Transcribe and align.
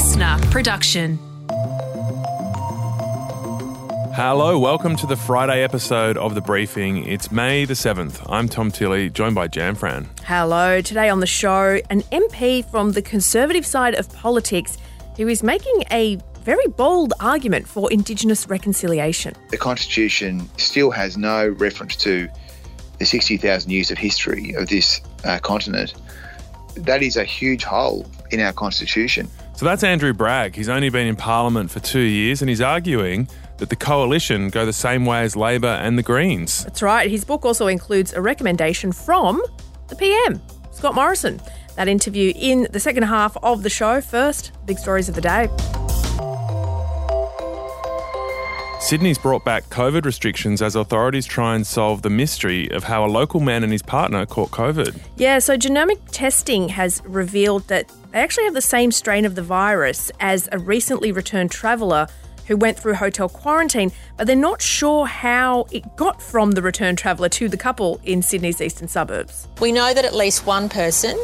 listener 0.00 0.38
production. 0.50 1.18
Hello, 4.14 4.58
welcome 4.58 4.96
to 4.96 5.06
the 5.06 5.14
Friday 5.14 5.62
episode 5.62 6.16
of 6.16 6.34
The 6.34 6.40
Briefing. 6.40 7.04
It's 7.06 7.30
May 7.30 7.66
the 7.66 7.74
7th. 7.74 8.24
I'm 8.30 8.48
Tom 8.48 8.70
Tilley, 8.70 9.10
joined 9.10 9.34
by 9.34 9.46
Jan 9.46 9.74
Fran. 9.74 10.08
Hello. 10.24 10.80
Today 10.80 11.10
on 11.10 11.20
the 11.20 11.26
show, 11.26 11.80
an 11.90 12.00
MP 12.12 12.64
from 12.70 12.92
the 12.92 13.02
Conservative 13.02 13.66
side 13.66 13.94
of 13.94 14.10
politics 14.14 14.78
who 15.18 15.28
is 15.28 15.42
making 15.42 15.82
a 15.90 16.16
very 16.44 16.66
bold 16.68 17.12
argument 17.20 17.68
for 17.68 17.92
Indigenous 17.92 18.48
reconciliation. 18.48 19.34
The 19.50 19.58
Constitution 19.58 20.48
still 20.56 20.90
has 20.92 21.18
no 21.18 21.46
reference 21.46 21.94
to 21.96 22.26
the 22.98 23.04
60,000 23.04 23.70
years 23.70 23.90
of 23.90 23.98
history 23.98 24.54
of 24.54 24.70
this 24.70 25.02
uh, 25.24 25.40
continent. 25.40 25.92
That 26.74 27.02
is 27.02 27.18
a 27.18 27.24
huge 27.24 27.64
hole 27.64 28.06
in 28.30 28.40
our 28.40 28.54
Constitution. 28.54 29.28
So 29.60 29.66
that's 29.66 29.84
Andrew 29.84 30.14
Bragg. 30.14 30.56
He's 30.56 30.70
only 30.70 30.88
been 30.88 31.06
in 31.06 31.16
Parliament 31.16 31.70
for 31.70 31.80
two 31.80 32.00
years 32.00 32.40
and 32.40 32.48
he's 32.48 32.62
arguing 32.62 33.28
that 33.58 33.68
the 33.68 33.76
coalition 33.76 34.48
go 34.48 34.64
the 34.64 34.72
same 34.72 35.04
way 35.04 35.20
as 35.20 35.36
Labor 35.36 35.66
and 35.66 35.98
the 35.98 36.02
Greens. 36.02 36.64
That's 36.64 36.80
right. 36.80 37.10
His 37.10 37.26
book 37.26 37.44
also 37.44 37.66
includes 37.66 38.14
a 38.14 38.22
recommendation 38.22 38.90
from 38.90 39.42
the 39.88 39.96
PM, 39.96 40.40
Scott 40.72 40.94
Morrison. 40.94 41.42
That 41.76 41.88
interview 41.88 42.32
in 42.34 42.68
the 42.70 42.80
second 42.80 43.02
half 43.02 43.36
of 43.42 43.62
the 43.62 43.68
show. 43.68 44.00
First, 44.00 44.52
big 44.64 44.78
stories 44.78 45.10
of 45.10 45.14
the 45.14 45.20
day. 45.20 45.50
Sydney's 48.80 49.18
brought 49.18 49.44
back 49.44 49.64
COVID 49.64 50.06
restrictions 50.06 50.62
as 50.62 50.74
authorities 50.74 51.26
try 51.26 51.54
and 51.54 51.66
solve 51.66 52.00
the 52.00 52.08
mystery 52.08 52.70
of 52.70 52.84
how 52.84 53.04
a 53.04 53.08
local 53.08 53.40
man 53.40 53.62
and 53.62 53.70
his 53.70 53.82
partner 53.82 54.24
caught 54.24 54.52
COVID. 54.52 54.98
Yeah, 55.18 55.38
so 55.38 55.58
genomic 55.58 56.00
testing 56.12 56.70
has 56.70 57.02
revealed 57.04 57.68
that 57.68 57.92
they 58.12 58.18
actually 58.18 58.44
have 58.44 58.54
the 58.54 58.60
same 58.60 58.90
strain 58.90 59.24
of 59.24 59.34
the 59.34 59.42
virus 59.42 60.10
as 60.20 60.48
a 60.52 60.58
recently 60.58 61.12
returned 61.12 61.50
traveller 61.50 62.08
who 62.46 62.56
went 62.56 62.76
through 62.76 62.94
hotel 62.94 63.28
quarantine, 63.28 63.92
but 64.16 64.26
they're 64.26 64.34
not 64.34 64.60
sure 64.60 65.06
how 65.06 65.64
it 65.70 65.84
got 65.94 66.20
from 66.20 66.50
the 66.50 66.60
returned 66.60 66.98
traveller 66.98 67.28
to 67.28 67.48
the 67.48 67.56
couple 67.56 68.00
in 68.02 68.22
Sydney's 68.22 68.60
eastern 68.60 68.88
suburbs. 68.88 69.46
We 69.60 69.70
know 69.70 69.94
that 69.94 70.04
at 70.04 70.16
least 70.16 70.46
one 70.46 70.68
person 70.68 71.16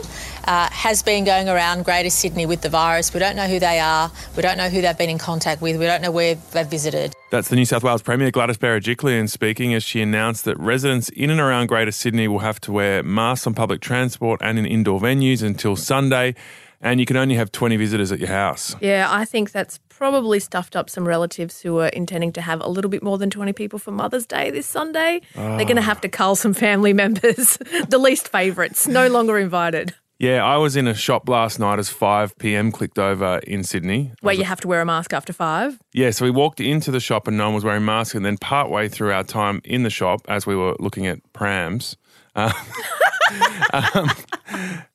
uh, 0.45 0.71
has 0.71 1.03
been 1.03 1.25
going 1.25 1.49
around 1.49 1.85
Greater 1.85 2.11
Sydney 2.11 2.47
with 2.47 2.61
the 2.61 2.69
virus. 2.69 3.13
We 3.13 3.19
don't 3.19 3.35
know 3.35 3.49
who 3.49 3.59
they 3.59 3.81
are. 3.81 4.09
We 4.37 4.43
don't 4.43 4.57
know 4.57 4.69
who 4.69 4.81
they've 4.81 4.97
been 4.97 5.11
in 5.11 5.19
contact 5.19 5.61
with. 5.61 5.77
We 5.81 5.87
don't 5.87 6.01
know 6.01 6.13
where 6.13 6.37
they've 6.53 6.65
visited. 6.65 7.13
That's 7.33 7.49
the 7.49 7.57
New 7.57 7.65
South 7.65 7.83
Wales 7.83 8.03
Premier 8.03 8.31
Gladys 8.31 8.57
Berejiklian 8.57 9.29
speaking 9.29 9.75
as 9.75 9.83
she 9.83 10.01
announced 10.01 10.45
that 10.45 10.57
residents 10.61 11.09
in 11.09 11.31
and 11.31 11.41
around 11.41 11.67
Greater 11.67 11.91
Sydney 11.91 12.29
will 12.29 12.39
have 12.39 12.61
to 12.61 12.71
wear 12.71 13.03
masks 13.03 13.49
on 13.49 13.55
public 13.55 13.81
transport 13.81 14.41
and 14.45 14.61
in 14.61 14.65
indoor 14.65 15.01
venues 15.01 15.43
until 15.43 15.75
Sunday, 15.75 16.37
and 16.81 17.01
you 17.01 17.07
can 17.07 17.17
only 17.17 17.35
have 17.35 17.53
20 17.53 17.77
visitors 17.77 18.13
at 18.13 18.19
your 18.19 18.29
house. 18.29 18.77
Yeah, 18.81 19.09
I 19.11 19.25
think 19.25 19.53
that's 19.53 19.79
probably 19.89 20.39
stuffed 20.41 20.77
up 20.77 20.91
some 20.91 21.09
relatives 21.09 21.63
who 21.63 21.79
are 21.79 21.89
intending 21.89 22.33
to 22.35 22.43
have 22.43 22.61
a 22.61 22.69
little 22.69 22.91
bit 22.91 23.03
more 23.03 23.17
than 23.17 23.31
20 23.31 23.53
people 23.55 23.79
for 23.79 23.91
Mother's 23.91 24.27
Day 24.27 24.51
this 24.51 24.67
Sunday. 24.67 25.23
They're 25.35 25.65
going 25.65 25.77
to 25.77 25.83
have 25.83 26.01
to 26.03 26.09
cull 26.09 26.37
some 26.37 26.53
family 26.53 26.93
members, 27.05 27.59
the 27.89 27.99
least 27.99 28.29
favourites, 28.29 28.87
no 28.87 29.09
longer 29.09 29.39
invited. 29.39 29.95
Yeah, 30.19 30.43
I 30.43 30.57
was 30.57 30.77
in 30.77 30.87
a 30.87 30.95
shop 30.95 31.29
last 31.29 31.59
night 31.59 31.79
as 31.79 31.91
5 31.91 32.39
p.m. 32.39 32.73
clicked 32.73 32.99
over 32.99 33.39
in 33.47 33.63
Sydney. 33.63 34.13
Where 34.23 34.35
you 34.35 34.45
have 34.45 34.61
to 34.63 34.69
wear 34.69 34.81
a 34.81 34.87
mask 34.87 35.13
after 35.13 35.35
five. 35.35 35.79
Yeah, 35.93 36.11
so 36.11 36.25
we 36.25 36.31
walked 36.31 36.59
into 36.59 36.91
the 36.91 37.01
shop 37.01 37.29
and 37.29 37.37
no 37.37 37.47
one 37.47 37.55
was 37.55 37.65
wearing 37.65 37.85
masks, 37.85 38.15
and 38.15 38.25
then 38.25 38.39
partway 38.39 38.89
through 38.89 39.13
our 39.13 39.25
time 39.25 39.61
in 39.65 39.83
the 39.83 39.91
shop, 39.91 40.23
as 40.27 40.47
we 40.47 40.57
were 40.57 40.75
looking 40.79 41.07
at 41.07 41.19
prams, 41.35 41.99
uh, 42.35 42.51
um, 43.75 44.11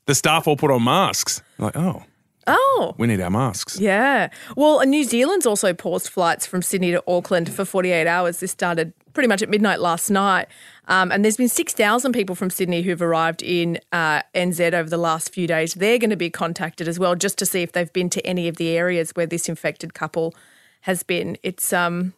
the 0.08 0.16
staff 0.16 0.48
all 0.48 0.58
put 0.58 0.72
on 0.72 0.84
masks. 0.84 1.44
Like, 1.62 1.78
oh, 1.78 2.04
Oh. 2.48 2.96
we 2.98 3.06
need 3.06 3.22
our 3.22 3.30
masks. 3.30 3.80
Yeah. 3.80 4.30
Well, 4.58 4.84
New 4.86 5.04
Zealand's 5.04 5.46
also 5.46 5.74
paused 5.76 6.10
flights 6.10 6.48
from 6.48 6.64
Sydney 6.64 6.90
to 6.92 7.04
Auckland 7.08 7.54
for 7.54 7.64
48 7.66 8.08
hours. 8.08 8.40
This 8.40 8.50
started 8.52 8.94
pretty 9.14 9.28
much 9.28 9.44
at 9.44 9.50
midnight 9.50 9.80
last 9.80 10.10
night. 10.10 10.48
Um, 10.88 11.12
and 11.12 11.24
there's 11.24 11.38
been 11.38 11.48
6,000 11.48 12.12
people 12.14 12.34
from 12.34 12.50
Sydney 12.50 12.82
who've 12.82 13.02
arrived 13.02 13.44
in 13.44 13.80
uh, 13.92 14.24
NZ 14.34 14.74
over 14.74 14.90
the 14.90 14.98
last 14.98 15.32
few 15.32 15.46
days. 15.46 15.76
They're 15.76 16.00
going 16.00 16.10
to 16.10 16.16
be 16.18 16.32
contacted 16.32 16.88
as 16.88 16.98
well 16.98 17.14
just 17.16 17.38
to 17.38 17.46
see 17.46 17.62
if 17.62 17.74
they've 17.74 17.94
been 17.94 18.10
to 18.10 18.26
any 18.26 18.48
of 18.48 18.58
the 18.58 18.70
areas 18.70 19.12
where 19.12 19.28
this 19.28 19.48
infected 19.48 19.94
couple 19.94 20.34
has 20.82 21.04
been. 21.04 21.38
It's 21.44 21.72
um, 21.72 22.14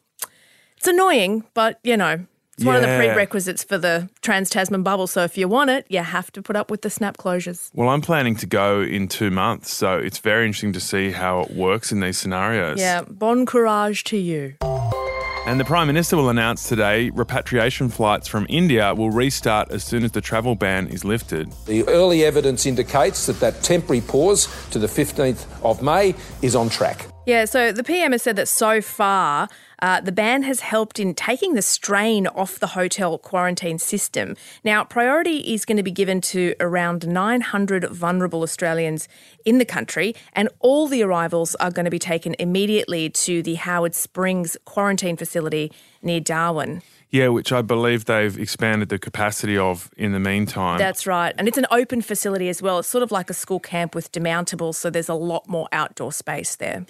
it's 0.77 0.87
annoying, 0.87 1.43
but 1.53 1.79
you 1.83 1.97
know, 1.97 2.25
it's 2.57 2.65
one 2.65 2.75
of 2.75 2.81
the 2.81 2.87
prerequisites 2.87 3.63
for 3.63 3.77
the 3.77 4.09
Trans 4.21 4.49
Tasman 4.49 4.83
bubble. 4.83 5.07
So 5.07 5.23
if 5.23 5.37
you 5.37 5.47
want 5.47 5.69
it, 5.69 5.85
you 5.89 5.99
have 5.99 6.31
to 6.33 6.41
put 6.41 6.55
up 6.55 6.69
with 6.69 6.81
the 6.83 6.89
snap 6.89 7.17
closures. 7.17 7.71
Well, 7.73 7.89
I'm 7.89 8.01
planning 8.01 8.35
to 8.37 8.45
go 8.45 8.81
in 8.81 9.07
two 9.07 9.31
months, 9.31 9.73
so 9.73 9.97
it's 9.97 10.19
very 10.19 10.45
interesting 10.45 10.73
to 10.73 10.79
see 10.79 11.11
how 11.11 11.41
it 11.41 11.51
works 11.51 11.91
in 11.91 11.99
these 11.99 12.17
scenarios. 12.17 12.79
Yeah. 12.79 13.03
Bon 13.03 13.45
courage 13.45 14.03
to 14.05 14.17
you. 14.17 14.55
And 15.45 15.59
the 15.59 15.65
Prime 15.65 15.87
Minister 15.87 16.15
will 16.15 16.29
announce 16.29 16.69
today 16.69 17.09
repatriation 17.09 17.89
flights 17.89 18.29
from 18.29 18.45
India 18.47 18.93
will 18.93 19.11
restart 19.11 19.71
as 19.71 19.83
soon 19.83 20.05
as 20.05 20.11
the 20.11 20.21
travel 20.21 20.55
ban 20.55 20.87
is 20.87 21.03
lifted. 21.03 21.51
The 21.65 21.85
early 21.89 22.23
evidence 22.23 22.65
indicates 22.65 23.25
that 23.25 23.41
that 23.41 23.61
temporary 23.61 23.99
pause 23.99 24.47
to 24.69 24.79
the 24.79 24.87
15th 24.87 25.45
of 25.61 25.81
May 25.81 26.15
is 26.41 26.55
on 26.55 26.69
track. 26.69 27.07
Yeah, 27.25 27.45
so 27.45 27.71
the 27.71 27.85
PM 27.85 28.11
has 28.11 28.21
said 28.21 28.35
that 28.35 28.49
so 28.49 28.81
far, 28.81 29.47
uh, 29.81 30.01
the 30.01 30.11
ban 30.11 30.43
has 30.43 30.59
helped 30.59 30.99
in 30.99 31.15
taking 31.15 31.53
the 31.53 31.61
strain 31.61 32.27
off 32.27 32.59
the 32.59 32.67
hotel 32.67 33.17
quarantine 33.17 33.79
system. 33.79 34.35
Now, 34.65 34.83
priority 34.83 35.37
is 35.37 35.63
going 35.63 35.77
to 35.77 35.83
be 35.83 35.91
given 35.91 36.19
to 36.19 36.53
around 36.59 37.07
900 37.07 37.85
vulnerable 37.85 38.41
Australians 38.41 39.07
in 39.45 39.57
the 39.57 39.63
country, 39.63 40.13
and 40.33 40.49
all 40.59 40.87
the 40.87 41.01
arrivals 41.01 41.55
are 41.55 41.71
going 41.71 41.85
to 41.85 41.91
be 41.91 41.99
taken 41.99 42.35
immediately 42.39 43.09
to 43.09 43.41
the 43.41 43.55
Howard 43.55 43.95
Springs 43.95 44.57
quarantine 44.65 45.15
facility 45.15 45.71
near 46.01 46.19
Darwin. 46.19 46.81
Yeah, 47.13 47.27
which 47.27 47.51
I 47.51 47.61
believe 47.61 48.05
they've 48.05 48.35
expanded 48.39 48.89
the 48.89 48.97
capacity 48.97 49.55
of 49.55 49.91
in 49.95 50.13
the 50.13 50.19
meantime. 50.19 50.79
That's 50.79 51.05
right. 51.05 51.35
And 51.37 51.47
it's 51.47 51.59
an 51.59 51.67
open 51.69 52.01
facility 52.01 52.49
as 52.49 52.59
well. 52.59 52.79
It's 52.79 52.87
sort 52.87 53.03
of 53.03 53.11
like 53.11 53.29
a 53.29 53.35
school 53.35 53.59
camp 53.59 53.93
with 53.93 54.11
demountables, 54.11 54.75
so 54.75 54.89
there's 54.89 55.09
a 55.09 55.13
lot 55.13 55.47
more 55.47 55.67
outdoor 55.71 56.11
space 56.11 56.55
there. 56.55 56.87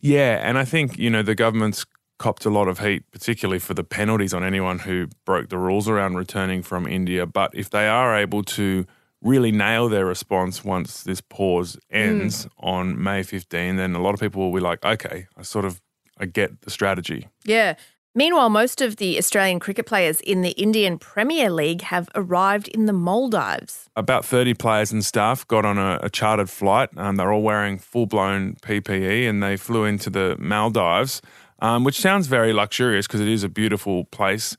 yeah, 0.00 0.40
and 0.42 0.56
I 0.56 0.64
think, 0.64 0.98
you 0.98 1.10
know, 1.10 1.22
the 1.22 1.34
government's 1.34 1.84
copped 2.18 2.46
a 2.46 2.50
lot 2.50 2.68
of 2.68 2.78
heat, 2.78 3.02
particularly 3.10 3.58
for 3.58 3.74
the 3.74 3.84
penalties 3.84 4.32
on 4.32 4.42
anyone 4.42 4.78
who 4.78 5.08
broke 5.26 5.50
the 5.50 5.58
rules 5.58 5.90
around 5.90 6.14
returning 6.14 6.62
from 6.62 6.86
India. 6.86 7.26
But 7.26 7.50
if 7.52 7.68
they 7.68 7.86
are 7.86 8.16
able 8.16 8.44
to 8.44 8.86
really 9.20 9.52
nail 9.52 9.90
their 9.90 10.06
response 10.06 10.64
once 10.64 11.02
this 11.02 11.20
pause 11.20 11.78
hmm. 11.90 11.96
ends 11.98 12.48
on 12.60 13.02
May 13.02 13.22
15, 13.22 13.76
then 13.76 13.94
a 13.94 14.00
lot 14.00 14.14
of 14.14 14.20
people 14.20 14.42
will 14.42 14.58
be 14.58 14.64
like, 14.64 14.82
okay, 14.82 15.26
I 15.36 15.42
sort 15.42 15.66
of 15.66 15.82
I 16.18 16.24
get 16.24 16.62
the 16.62 16.70
strategy. 16.70 17.28
Yeah. 17.44 17.74
Meanwhile, 18.16 18.48
most 18.48 18.80
of 18.80 18.96
the 18.96 19.18
Australian 19.18 19.60
cricket 19.60 19.84
players 19.84 20.22
in 20.22 20.40
the 20.40 20.52
Indian 20.52 20.98
Premier 20.98 21.50
League 21.50 21.82
have 21.82 22.08
arrived 22.14 22.66
in 22.68 22.86
the 22.86 22.94
Maldives. 22.94 23.90
About 23.94 24.24
30 24.24 24.54
players 24.54 24.90
and 24.90 25.04
staff 25.04 25.46
got 25.46 25.66
on 25.66 25.76
a, 25.76 26.00
a 26.02 26.08
chartered 26.08 26.48
flight. 26.48 26.88
Um, 26.96 27.16
they're 27.16 27.30
all 27.30 27.42
wearing 27.42 27.76
full 27.76 28.06
blown 28.06 28.54
PPE 28.62 29.28
and 29.28 29.42
they 29.42 29.58
flew 29.58 29.84
into 29.84 30.08
the 30.08 30.34
Maldives, 30.38 31.20
um, 31.60 31.84
which 31.84 32.00
sounds 32.00 32.26
very 32.26 32.54
luxurious 32.54 33.06
because 33.06 33.20
it 33.20 33.28
is 33.28 33.44
a 33.44 33.50
beautiful 33.50 34.04
place. 34.04 34.56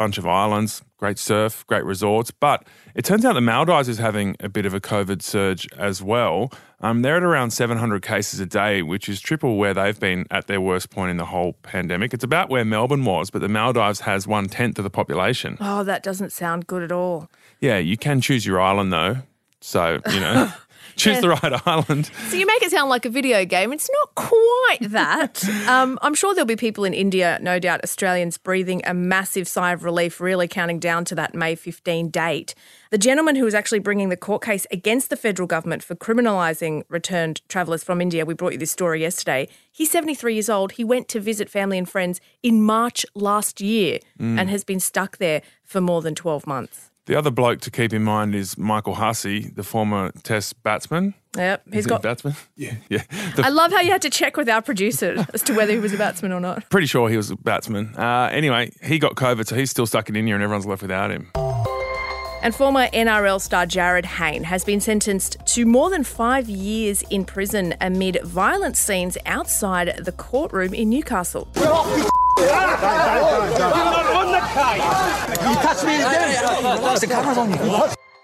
Bunch 0.00 0.16
of 0.16 0.26
islands, 0.26 0.80
great 0.96 1.18
surf, 1.18 1.62
great 1.66 1.84
resorts. 1.84 2.30
But 2.30 2.66
it 2.94 3.04
turns 3.04 3.22
out 3.26 3.34
the 3.34 3.42
Maldives 3.42 3.86
is 3.86 3.98
having 3.98 4.34
a 4.40 4.48
bit 4.48 4.64
of 4.64 4.72
a 4.72 4.80
COVID 4.80 5.20
surge 5.20 5.68
as 5.76 6.02
well. 6.02 6.50
Um, 6.80 7.02
they're 7.02 7.18
at 7.18 7.22
around 7.22 7.50
700 7.50 8.00
cases 8.00 8.40
a 8.40 8.46
day, 8.46 8.80
which 8.80 9.10
is 9.10 9.20
triple 9.20 9.58
where 9.58 9.74
they've 9.74 10.00
been 10.00 10.24
at 10.30 10.46
their 10.46 10.58
worst 10.58 10.88
point 10.88 11.10
in 11.10 11.18
the 11.18 11.26
whole 11.26 11.52
pandemic. 11.62 12.14
It's 12.14 12.24
about 12.24 12.48
where 12.48 12.64
Melbourne 12.64 13.04
was, 13.04 13.28
but 13.28 13.42
the 13.42 13.48
Maldives 13.50 14.00
has 14.00 14.26
one 14.26 14.46
tenth 14.46 14.78
of 14.78 14.84
the 14.84 14.88
population. 14.90 15.58
Oh, 15.60 15.84
that 15.84 16.02
doesn't 16.02 16.32
sound 16.32 16.66
good 16.66 16.82
at 16.82 16.92
all. 16.92 17.28
Yeah, 17.60 17.76
you 17.76 17.98
can 17.98 18.22
choose 18.22 18.46
your 18.46 18.58
island 18.58 18.94
though. 18.94 19.16
So, 19.60 20.00
you 20.10 20.20
know, 20.20 20.50
choose 20.96 21.20
the 21.20 21.28
right 21.28 21.66
island. 21.66 22.10
So 22.28 22.36
you 22.36 22.46
make 22.46 22.62
it 22.62 22.70
sound 22.70 22.90
like 22.90 23.04
a 23.04 23.10
video 23.10 23.44
game. 23.44 23.72
It's 23.72 23.90
not 24.00 24.14
quite 24.14 24.90
that. 24.90 25.44
um, 25.68 25.98
I'm 26.02 26.14
sure 26.14 26.34
there'll 26.34 26.46
be 26.46 26.56
people 26.56 26.84
in 26.84 26.94
India, 26.94 27.38
no 27.40 27.58
doubt 27.58 27.82
Australians, 27.82 28.38
breathing 28.38 28.82
a 28.84 28.94
massive 28.94 29.48
sigh 29.48 29.72
of 29.72 29.84
relief, 29.84 30.20
really 30.20 30.48
counting 30.48 30.78
down 30.78 31.04
to 31.06 31.14
that 31.14 31.34
May 31.34 31.54
15 31.54 32.10
date. 32.10 32.54
The 32.90 32.98
gentleman 32.98 33.36
who 33.36 33.44
was 33.44 33.54
actually 33.54 33.78
bringing 33.78 34.08
the 34.08 34.16
court 34.16 34.42
case 34.42 34.66
against 34.70 35.10
the 35.10 35.16
federal 35.16 35.46
government 35.46 35.82
for 35.82 35.94
criminalising 35.94 36.82
returned 36.88 37.40
travellers 37.48 37.84
from 37.84 38.00
India, 38.00 38.24
we 38.24 38.34
brought 38.34 38.52
you 38.52 38.58
this 38.58 38.72
story 38.72 39.00
yesterday. 39.00 39.48
He's 39.70 39.90
73 39.90 40.34
years 40.34 40.50
old. 40.50 40.72
He 40.72 40.84
went 40.84 41.08
to 41.08 41.20
visit 41.20 41.48
family 41.48 41.78
and 41.78 41.88
friends 41.88 42.20
in 42.42 42.62
March 42.62 43.06
last 43.14 43.60
year 43.60 43.98
and 44.18 44.50
has 44.50 44.64
been 44.64 44.80
stuck 44.80 45.18
there 45.18 45.42
for 45.64 45.80
more 45.80 46.02
than 46.02 46.14
12 46.14 46.46
months. 46.46 46.89
The 47.10 47.16
other 47.18 47.32
bloke 47.32 47.60
to 47.62 47.72
keep 47.72 47.92
in 47.92 48.04
mind 48.04 48.36
is 48.36 48.56
Michael 48.56 48.94
Hussey, 48.94 49.48
the 49.48 49.64
former 49.64 50.12
Test 50.22 50.62
batsman. 50.62 51.14
Yep, 51.36 51.62
Is 51.66 51.74
he's 51.74 51.84
he 51.86 51.88
got. 51.88 51.98
a 51.98 52.02
batsman. 52.04 52.36
Yeah, 52.54 52.74
yeah. 52.88 53.02
The- 53.34 53.42
I 53.46 53.48
love 53.48 53.72
how 53.72 53.80
you 53.80 53.90
had 53.90 54.02
to 54.02 54.10
check 54.10 54.36
with 54.36 54.48
our 54.48 54.62
producer 54.62 55.26
as 55.34 55.42
to 55.42 55.52
whether 55.54 55.72
he 55.72 55.80
was 55.80 55.92
a 55.92 55.96
batsman 55.96 56.30
or 56.30 56.38
not. 56.38 56.70
pretty 56.70 56.86
sure 56.86 57.08
he 57.08 57.16
was 57.16 57.32
a 57.32 57.36
batsman. 57.36 57.96
Uh, 57.98 58.28
anyway, 58.30 58.70
he 58.80 59.00
got 59.00 59.16
COVID, 59.16 59.44
so 59.48 59.56
he's 59.56 59.72
still 59.72 59.86
stuck 59.86 60.08
in 60.08 60.14
India, 60.14 60.34
and 60.36 60.44
everyone's 60.44 60.66
left 60.66 60.82
without 60.82 61.10
him. 61.10 61.32
And 62.44 62.54
former 62.54 62.86
NRL 62.86 63.40
star 63.40 63.66
Jarryd 63.66 64.04
Hayne 64.04 64.44
has 64.44 64.64
been 64.64 64.80
sentenced 64.80 65.36
to 65.46 65.66
more 65.66 65.90
than 65.90 66.04
five 66.04 66.48
years 66.48 67.02
in 67.10 67.24
prison 67.24 67.74
amid 67.80 68.20
violent 68.22 68.76
scenes 68.76 69.18
outside 69.26 69.96
the 70.04 70.12
courtroom 70.12 70.72
in 70.74 70.88
Newcastle. 70.90 71.48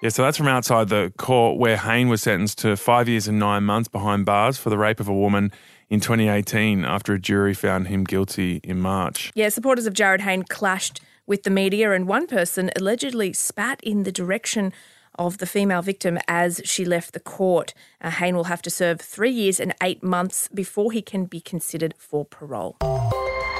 Yeah, 0.02 0.10
so 0.10 0.22
that's 0.22 0.36
from 0.36 0.48
outside 0.48 0.88
the 0.88 1.12
court 1.16 1.58
where 1.58 1.76
Hayne 1.76 2.08
was 2.08 2.22
sentenced 2.22 2.58
to 2.58 2.76
five 2.76 3.08
years 3.08 3.26
and 3.26 3.38
nine 3.38 3.64
months 3.64 3.88
behind 3.88 4.26
bars 4.26 4.58
for 4.58 4.70
the 4.70 4.78
rape 4.78 5.00
of 5.00 5.08
a 5.08 5.14
woman 5.14 5.50
in 5.88 6.00
2018 6.00 6.84
after 6.84 7.14
a 7.14 7.18
jury 7.18 7.54
found 7.54 7.88
him 7.88 8.04
guilty 8.04 8.60
in 8.62 8.80
March. 8.80 9.32
Yeah, 9.34 9.48
supporters 9.48 9.86
of 9.86 9.94
Jarryd 9.94 10.20
Hayne 10.20 10.42
clashed 10.42 11.00
with 11.26 11.42
the 11.42 11.50
media, 11.50 11.92
and 11.92 12.06
one 12.06 12.26
person 12.26 12.70
allegedly 12.76 13.32
spat 13.32 13.80
in 13.82 14.02
the 14.02 14.12
direction 14.12 14.72
of 15.18 15.38
the 15.38 15.46
female 15.46 15.82
victim 15.82 16.18
as 16.28 16.60
she 16.64 16.84
left 16.84 17.12
the 17.14 17.20
court. 17.20 17.72
Uh, 18.00 18.10
Hayne 18.10 18.36
will 18.36 18.44
have 18.44 18.62
to 18.62 18.70
serve 18.70 19.00
three 19.00 19.30
years 19.30 19.58
and 19.58 19.74
eight 19.82 20.02
months 20.02 20.48
before 20.48 20.92
he 20.92 21.02
can 21.02 21.24
be 21.24 21.40
considered 21.40 21.94
for 21.98 22.24
parole. 22.24 22.76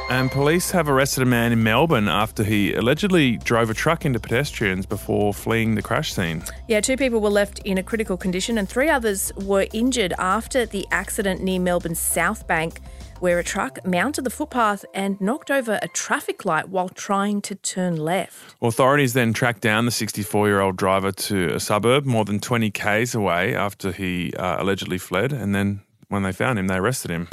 And 0.08 0.30
police 0.30 0.70
have 0.70 0.88
arrested 0.88 1.24
a 1.24 1.26
man 1.26 1.50
in 1.50 1.64
Melbourne 1.64 2.06
after 2.06 2.44
he 2.44 2.72
allegedly 2.74 3.38
drove 3.38 3.70
a 3.70 3.74
truck 3.74 4.04
into 4.04 4.20
pedestrians 4.20 4.86
before 4.86 5.34
fleeing 5.34 5.74
the 5.74 5.82
crash 5.82 6.12
scene. 6.12 6.44
Yeah, 6.68 6.80
two 6.80 6.96
people 6.96 7.20
were 7.20 7.28
left 7.28 7.58
in 7.60 7.76
a 7.76 7.82
critical 7.82 8.16
condition 8.16 8.56
and 8.56 8.68
three 8.68 8.88
others 8.88 9.32
were 9.34 9.66
injured 9.72 10.12
after 10.16 10.64
the 10.64 10.86
accident 10.92 11.42
near 11.42 11.58
Melbourne's 11.58 11.98
South 11.98 12.46
Bank, 12.46 12.80
where 13.18 13.40
a 13.40 13.44
truck 13.44 13.84
mounted 13.84 14.22
the 14.22 14.30
footpath 14.30 14.84
and 14.94 15.20
knocked 15.20 15.50
over 15.50 15.80
a 15.82 15.88
traffic 15.88 16.44
light 16.44 16.68
while 16.68 16.88
trying 16.88 17.42
to 17.42 17.56
turn 17.56 17.96
left. 17.96 18.54
Authorities 18.62 19.12
then 19.12 19.32
tracked 19.32 19.60
down 19.60 19.86
the 19.86 19.90
64 19.90 20.46
year 20.46 20.60
old 20.60 20.76
driver 20.76 21.10
to 21.10 21.52
a 21.52 21.58
suburb 21.58 22.06
more 22.06 22.24
than 22.24 22.38
20 22.38 22.70
k's 22.70 23.12
away 23.12 23.56
after 23.56 23.90
he 23.90 24.32
uh, 24.34 24.62
allegedly 24.62 24.98
fled, 24.98 25.32
and 25.32 25.52
then 25.52 25.80
when 26.06 26.22
they 26.22 26.30
found 26.30 26.60
him, 26.60 26.68
they 26.68 26.76
arrested 26.76 27.10
him. 27.10 27.26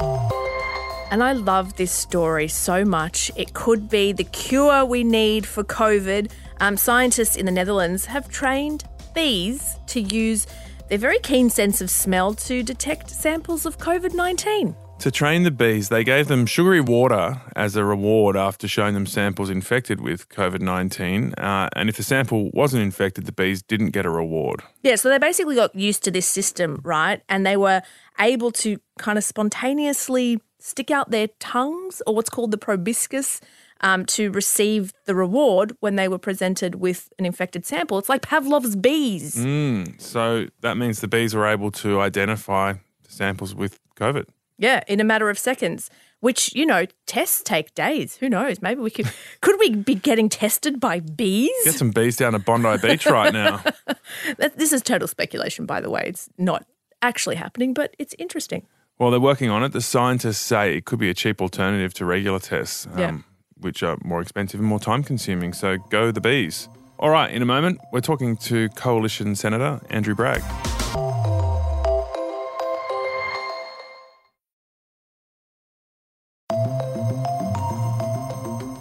And 1.14 1.22
I 1.22 1.32
love 1.32 1.76
this 1.76 1.92
story 1.92 2.48
so 2.48 2.84
much. 2.84 3.30
It 3.36 3.54
could 3.54 3.88
be 3.88 4.10
the 4.10 4.24
cure 4.24 4.84
we 4.84 5.04
need 5.04 5.46
for 5.46 5.62
COVID. 5.62 6.32
Um, 6.58 6.76
scientists 6.76 7.36
in 7.36 7.46
the 7.46 7.52
Netherlands 7.52 8.04
have 8.06 8.28
trained 8.28 8.82
bees 9.14 9.78
to 9.86 10.00
use 10.00 10.48
their 10.88 10.98
very 10.98 11.20
keen 11.20 11.50
sense 11.50 11.80
of 11.80 11.88
smell 11.88 12.34
to 12.34 12.64
detect 12.64 13.10
samples 13.10 13.64
of 13.64 13.78
COVID 13.78 14.12
19. 14.12 14.74
To 14.98 15.10
train 15.12 15.44
the 15.44 15.52
bees, 15.52 15.88
they 15.88 16.02
gave 16.02 16.26
them 16.26 16.46
sugary 16.46 16.80
water 16.80 17.40
as 17.54 17.76
a 17.76 17.84
reward 17.84 18.36
after 18.36 18.66
showing 18.66 18.94
them 18.94 19.06
samples 19.06 19.50
infected 19.50 20.00
with 20.00 20.28
COVID 20.30 20.62
19. 20.62 21.34
Uh, 21.34 21.68
and 21.76 21.88
if 21.88 21.96
the 21.96 22.02
sample 22.02 22.50
wasn't 22.52 22.82
infected, 22.82 23.26
the 23.26 23.32
bees 23.32 23.62
didn't 23.62 23.90
get 23.90 24.04
a 24.04 24.10
reward. 24.10 24.64
Yeah, 24.82 24.96
so 24.96 25.10
they 25.10 25.18
basically 25.18 25.54
got 25.54 25.76
used 25.76 26.02
to 26.04 26.10
this 26.10 26.26
system, 26.26 26.80
right? 26.82 27.22
And 27.28 27.46
they 27.46 27.56
were 27.56 27.82
able 28.18 28.50
to 28.50 28.80
kind 28.98 29.16
of 29.16 29.22
spontaneously 29.22 30.40
stick 30.64 30.90
out 30.90 31.10
their 31.10 31.28
tongues, 31.38 32.00
or 32.06 32.14
what's 32.14 32.30
called 32.30 32.50
the 32.50 32.58
proboscis, 32.58 33.40
um, 33.82 34.06
to 34.06 34.30
receive 34.30 34.94
the 35.04 35.14
reward 35.14 35.76
when 35.80 35.96
they 35.96 36.08
were 36.08 36.18
presented 36.18 36.76
with 36.76 37.12
an 37.18 37.26
infected 37.26 37.66
sample. 37.66 37.98
It's 37.98 38.08
like 38.08 38.22
Pavlov's 38.22 38.74
bees. 38.74 39.36
Mm, 39.36 40.00
so 40.00 40.46
that 40.62 40.78
means 40.78 41.00
the 41.00 41.08
bees 41.08 41.34
were 41.34 41.46
able 41.46 41.70
to 41.72 42.00
identify 42.00 42.74
samples 43.06 43.54
with 43.54 43.78
COVID. 43.96 44.26
Yeah, 44.58 44.82
in 44.88 45.00
a 45.00 45.04
matter 45.04 45.28
of 45.28 45.38
seconds. 45.38 45.90
Which 46.20 46.54
you 46.54 46.64
know, 46.64 46.86
tests 47.04 47.42
take 47.42 47.74
days. 47.74 48.16
Who 48.16 48.30
knows? 48.30 48.62
Maybe 48.62 48.80
we 48.80 48.90
could. 48.90 49.12
could 49.42 49.60
we 49.60 49.74
be 49.74 49.94
getting 49.94 50.30
tested 50.30 50.80
by 50.80 51.00
bees? 51.00 51.50
Get 51.64 51.74
some 51.74 51.90
bees 51.90 52.16
down 52.16 52.34
at 52.34 52.46
Bondi 52.46 52.78
Beach 52.78 53.04
right 53.04 53.30
now. 53.30 53.62
this 54.56 54.72
is 54.72 54.80
total 54.80 55.06
speculation, 55.06 55.66
by 55.66 55.82
the 55.82 55.90
way. 55.90 56.04
It's 56.06 56.30
not 56.38 56.64
actually 57.02 57.36
happening, 57.36 57.74
but 57.74 57.94
it's 57.98 58.14
interesting. 58.18 58.66
Well, 58.98 59.10
they're 59.10 59.20
working 59.20 59.50
on 59.50 59.64
it. 59.64 59.72
The 59.72 59.80
scientists 59.80 60.38
say 60.38 60.76
it 60.76 60.84
could 60.84 60.98
be 61.00 61.10
a 61.10 61.14
cheap 61.14 61.40
alternative 61.42 61.92
to 61.94 62.04
regular 62.04 62.38
tests, 62.38 62.86
um, 62.92 62.98
Yeah. 62.98 63.16
which 63.58 63.82
are 63.82 63.96
more 64.04 64.20
expensive 64.20 64.60
and 64.60 64.68
more 64.68 64.78
time 64.78 65.02
consuming. 65.02 65.52
So 65.52 65.78
go 65.90 66.10
the 66.12 66.20
bees. 66.20 66.68
All 66.98 67.10
right, 67.10 67.30
in 67.30 67.42
a 67.42 67.46
moment, 67.46 67.80
we're 67.92 68.00
talking 68.00 68.36
to 68.36 68.68
Coalition 68.70 69.34
Senator 69.34 69.80
Andrew 69.90 70.14
Bragg. 70.14 70.42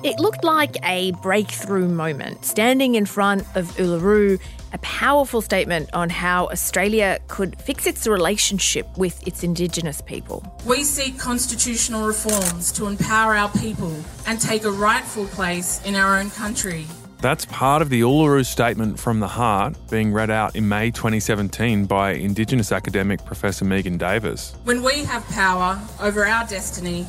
It 0.04 0.20
looked 0.20 0.44
like 0.44 0.76
a 0.86 1.12
breakthrough 1.22 1.88
moment, 1.88 2.44
standing 2.44 2.96
in 2.96 3.06
front 3.06 3.44
of 3.56 3.68
Uluru, 3.78 4.38
a 4.74 4.78
powerful 4.80 5.42
statement 5.42 5.90
on 5.94 6.10
how 6.10 6.48
Australia 6.48 7.20
could 7.30 7.58
fix 7.62 7.88
its 7.88 8.06
relationship 8.06 8.86
with 8.98 9.26
its 9.26 9.46
Indigenous 9.46 10.02
people. 10.02 10.44
We 10.66 10.84
seek 10.84 11.18
constitutional 11.18 12.06
reforms 12.06 12.74
to 12.74 12.88
empower 12.88 13.34
our 13.34 13.48
people 13.52 13.96
and 14.28 14.42
take 14.42 14.66
a 14.66 14.72
rightful 14.72 15.26
place 15.28 15.82
in 15.86 15.96
our 15.96 16.20
own 16.20 16.32
country. 16.32 16.86
That's 17.22 17.46
part 17.46 17.82
of 17.82 17.88
the 17.88 18.02
Uluru 18.02 18.46
Statement 18.46 19.00
from 19.00 19.22
the 19.22 19.30
Heart 19.30 19.78
being 19.90 20.12
read 20.12 20.30
out 20.30 20.58
in 20.58 20.68
May 20.68 20.92
2017 20.92 21.86
by 21.86 22.12
Indigenous 22.12 22.74
academic 22.74 23.24
Professor 23.24 23.64
Megan 23.64 23.98
Davis. 23.98 24.54
When 24.66 24.84
we 24.84 25.06
have 25.06 25.26
power 25.30 25.80
over 26.02 26.26
our 26.26 26.46
destiny, 26.46 27.08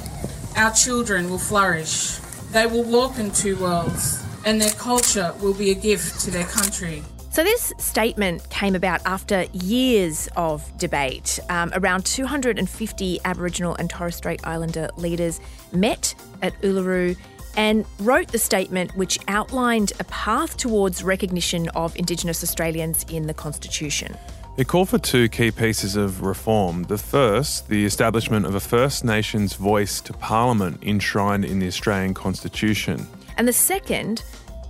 our 0.56 0.70
children 0.70 1.28
will 1.28 1.38
flourish. 1.40 2.20
They 2.54 2.66
will 2.66 2.84
walk 2.84 3.18
in 3.18 3.32
two 3.32 3.56
worlds, 3.56 4.24
and 4.46 4.60
their 4.60 4.70
culture 4.70 5.34
will 5.42 5.54
be 5.54 5.72
a 5.72 5.74
gift 5.74 6.20
to 6.20 6.30
their 6.30 6.44
country. 6.44 7.02
So, 7.32 7.42
this 7.42 7.72
statement 7.78 8.48
came 8.48 8.76
about 8.76 9.04
after 9.04 9.46
years 9.52 10.28
of 10.36 10.62
debate. 10.78 11.40
Um, 11.48 11.72
around 11.74 12.06
250 12.06 13.18
Aboriginal 13.24 13.74
and 13.74 13.90
Torres 13.90 14.14
Strait 14.14 14.46
Islander 14.46 14.88
leaders 14.96 15.40
met 15.72 16.14
at 16.42 16.52
Uluru 16.62 17.16
and 17.56 17.84
wrote 17.98 18.28
the 18.28 18.38
statement, 18.38 18.96
which 18.96 19.18
outlined 19.26 19.92
a 19.98 20.04
path 20.04 20.56
towards 20.56 21.02
recognition 21.02 21.68
of 21.70 21.96
Indigenous 21.96 22.44
Australians 22.44 23.04
in 23.10 23.26
the 23.26 23.34
Constitution. 23.34 24.16
It 24.56 24.68
called 24.68 24.88
for 24.88 24.98
two 24.98 25.28
key 25.28 25.50
pieces 25.50 25.96
of 25.96 26.22
reform. 26.22 26.84
The 26.84 26.96
first, 26.96 27.68
the 27.68 27.84
establishment 27.84 28.46
of 28.46 28.54
a 28.54 28.60
First 28.60 29.04
Nations 29.04 29.54
voice 29.54 30.00
to 30.02 30.12
Parliament 30.12 30.80
enshrined 30.84 31.44
in 31.44 31.58
the 31.58 31.66
Australian 31.66 32.14
Constitution. 32.14 33.04
And 33.36 33.48
the 33.48 33.52
second, 33.52 34.22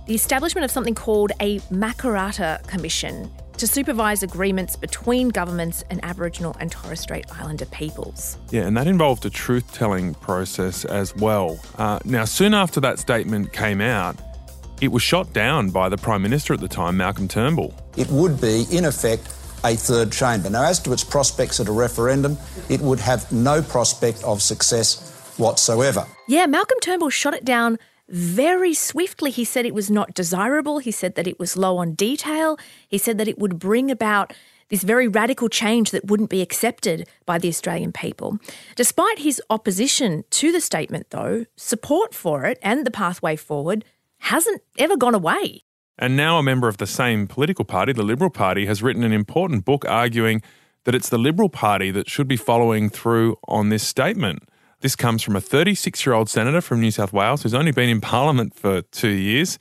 the 0.07 0.15
establishment 0.15 0.65
of 0.65 0.71
something 0.71 0.95
called 0.95 1.33
a 1.39 1.59
Makarrata 1.71 2.65
Commission 2.67 3.31
to 3.57 3.67
supervise 3.67 4.23
agreements 4.23 4.75
between 4.75 5.29
governments 5.29 5.83
and 5.91 6.03
Aboriginal 6.03 6.55
and 6.59 6.71
Torres 6.71 6.99
Strait 6.99 7.25
Islander 7.39 7.67
peoples. 7.67 8.39
Yeah, 8.49 8.63
and 8.63 8.75
that 8.77 8.87
involved 8.87 9.23
a 9.27 9.29
truth 9.29 9.71
telling 9.71 10.15
process 10.15 10.83
as 10.85 11.15
well. 11.15 11.59
Uh, 11.77 11.99
now, 12.05 12.25
soon 12.25 12.55
after 12.55 12.79
that 12.79 12.97
statement 12.97 13.53
came 13.53 13.81
out, 13.81 14.15
it 14.81 14.87
was 14.87 15.03
shot 15.03 15.31
down 15.31 15.69
by 15.69 15.89
the 15.89 15.97
Prime 15.97 16.23
Minister 16.23 16.55
at 16.55 16.59
the 16.59 16.67
time, 16.67 16.97
Malcolm 16.97 17.27
Turnbull. 17.27 17.71
It 17.95 18.09
would 18.09 18.41
be, 18.41 18.65
in 18.71 18.85
effect, 18.85 19.31
a 19.65 19.75
third 19.75 20.11
chamber. 20.11 20.49
Now, 20.49 20.63
as 20.63 20.79
to 20.81 20.93
its 20.93 21.03
prospects 21.03 21.59
at 21.59 21.67
a 21.67 21.71
referendum, 21.71 22.37
it 22.69 22.81
would 22.81 22.99
have 22.99 23.31
no 23.31 23.61
prospect 23.61 24.23
of 24.23 24.41
success 24.41 25.11
whatsoever. 25.37 26.05
Yeah, 26.27 26.45
Malcolm 26.45 26.79
Turnbull 26.81 27.09
shot 27.09 27.33
it 27.33 27.43
down 27.43 27.77
very 28.07 28.73
swiftly. 28.73 29.31
He 29.31 29.43
said 29.43 29.65
it 29.65 29.73
was 29.73 29.89
not 29.89 30.13
desirable. 30.13 30.79
He 30.79 30.91
said 30.91 31.15
that 31.15 31.27
it 31.27 31.39
was 31.39 31.57
low 31.57 31.77
on 31.77 31.93
detail. 31.93 32.57
He 32.87 32.97
said 32.97 33.17
that 33.17 33.27
it 33.27 33.39
would 33.39 33.59
bring 33.59 33.89
about 33.89 34.33
this 34.69 34.83
very 34.83 35.07
radical 35.07 35.49
change 35.49 35.91
that 35.91 36.05
wouldn't 36.05 36.29
be 36.29 36.41
accepted 36.41 37.07
by 37.25 37.37
the 37.37 37.47
Australian 37.47 37.91
people. 37.91 38.39
Despite 38.75 39.19
his 39.19 39.41
opposition 39.49 40.23
to 40.31 40.51
the 40.51 40.61
statement, 40.61 41.11
though, 41.11 41.45
support 41.55 42.13
for 42.13 42.45
it 42.45 42.57
and 42.61 42.85
the 42.85 42.91
pathway 42.91 43.35
forward 43.35 43.85
hasn't 44.19 44.61
ever 44.77 44.97
gone 44.97 45.13
away. 45.13 45.64
And 45.97 46.17
now 46.17 46.37
a 46.37 46.43
member 46.43 46.67
of 46.67 46.77
the 46.77 46.87
same 46.87 47.27
political 47.27 47.65
party, 47.65 47.93
the 47.93 48.03
Liberal 48.03 48.29
Party, 48.29 48.65
has 48.65 48.83
written 48.83 49.03
an 49.03 49.13
important 49.13 49.63
book 49.63 49.85
arguing 49.85 50.41
that 50.83 50.93
it's 50.93 51.09
the 51.09 51.17
Liberal 51.17 51.49
Party 51.49 51.91
that 51.91 52.09
should 52.09 52.27
be 52.27 52.37
following 52.37 52.89
through 52.89 53.37
on 53.47 53.69
this 53.69 53.83
statement. 53.83 54.47
This 54.81 54.95
comes 54.95 55.23
from 55.23 55.35
a 55.35 55.41
36 55.41 56.05
year 56.05 56.13
old 56.13 56.29
senator 56.29 56.61
from 56.61 56.81
New 56.81 56.91
South 56.91 57.13
Wales 57.13 57.43
who's 57.43 57.53
only 57.53 57.71
been 57.71 57.89
in 57.89 58.01
Parliament 58.01 58.53
for 58.55 58.81
two 58.81 59.09
years. 59.09 59.57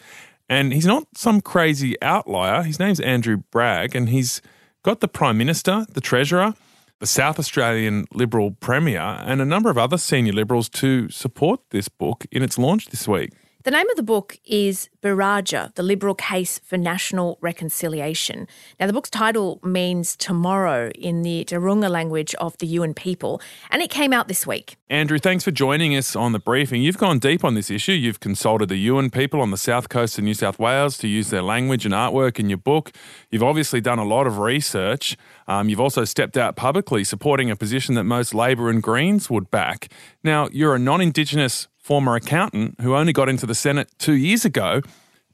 And 0.48 0.72
he's 0.72 0.86
not 0.86 1.06
some 1.14 1.40
crazy 1.40 2.00
outlier. 2.02 2.62
His 2.62 2.78
name's 2.78 3.00
Andrew 3.00 3.38
Bragg, 3.50 3.96
and 3.96 4.10
he's 4.10 4.42
got 4.82 5.00
the 5.00 5.08
Prime 5.08 5.38
Minister, 5.38 5.86
the 5.90 6.02
Treasurer, 6.02 6.54
the 7.00 7.06
South 7.06 7.38
Australian 7.38 8.04
Liberal 8.12 8.50
Premier, 8.50 9.22
and 9.24 9.40
a 9.40 9.46
number 9.46 9.70
of 9.70 9.78
other 9.78 9.96
senior 9.96 10.34
Liberals 10.34 10.68
to 10.70 11.08
support 11.08 11.60
this 11.70 11.88
book 11.88 12.26
in 12.30 12.42
its 12.42 12.58
launch 12.58 12.88
this 12.88 13.08
week. 13.08 13.30
The 13.64 13.70
name 13.70 13.88
of 13.88 13.96
the 13.96 14.02
book 14.02 14.38
is 14.44 14.90
Buraadja, 15.00 15.74
The 15.74 15.82
Liberal 15.82 16.14
Case 16.14 16.58
for 16.58 16.76
National 16.76 17.38
Reconciliation. 17.40 18.46
Now, 18.78 18.86
the 18.86 18.92
book's 18.92 19.08
title 19.08 19.58
means 19.62 20.16
tomorrow 20.16 20.90
in 20.90 21.22
the 21.22 21.46
Dhurga 21.46 21.88
language 21.88 22.34
of 22.34 22.58
the 22.58 22.66
Yuin 22.66 22.94
people, 22.94 23.40
and 23.70 23.80
it 23.80 23.88
came 23.88 24.12
out 24.12 24.28
this 24.28 24.46
week. 24.46 24.76
Andrew, 24.90 25.18
thanks 25.18 25.44
for 25.44 25.50
joining 25.50 25.96
us 25.96 26.14
on 26.14 26.32
the 26.32 26.38
briefing. 26.38 26.82
You've 26.82 26.98
gone 26.98 27.18
deep 27.18 27.42
on 27.42 27.54
this 27.54 27.70
issue. 27.70 27.92
You've 27.92 28.20
consulted 28.20 28.68
the 28.68 28.86
Yuin 28.86 29.10
people 29.10 29.40
on 29.40 29.50
the 29.50 29.56
south 29.56 29.88
coast 29.88 30.18
of 30.18 30.24
New 30.24 30.34
South 30.34 30.58
Wales 30.58 30.98
to 30.98 31.08
use 31.08 31.30
their 31.30 31.40
language 31.40 31.86
and 31.86 31.94
artwork 31.94 32.38
in 32.38 32.50
your 32.50 32.58
book. 32.58 32.92
You've 33.30 33.42
obviously 33.42 33.80
done 33.80 33.98
a 33.98 34.04
lot 34.04 34.26
of 34.26 34.40
research. 34.40 35.16
Um, 35.48 35.70
you've 35.70 35.80
also 35.80 36.04
stepped 36.04 36.36
out 36.36 36.54
publicly 36.54 37.02
supporting 37.02 37.50
a 37.50 37.56
position 37.56 37.94
that 37.94 38.04
most 38.04 38.34
Labor 38.34 38.68
and 38.68 38.82
Greens 38.82 39.30
would 39.30 39.50
back. 39.50 39.88
Now, 40.22 40.50
you're 40.52 40.74
a 40.74 40.78
non 40.78 41.00
Indigenous 41.00 41.66
former 41.84 42.16
accountant 42.16 42.80
who 42.80 42.96
only 42.96 43.12
got 43.12 43.28
into 43.28 43.44
the 43.44 43.54
Senate 43.54 43.90
two 43.98 44.14
years 44.14 44.46
ago, 44.46 44.80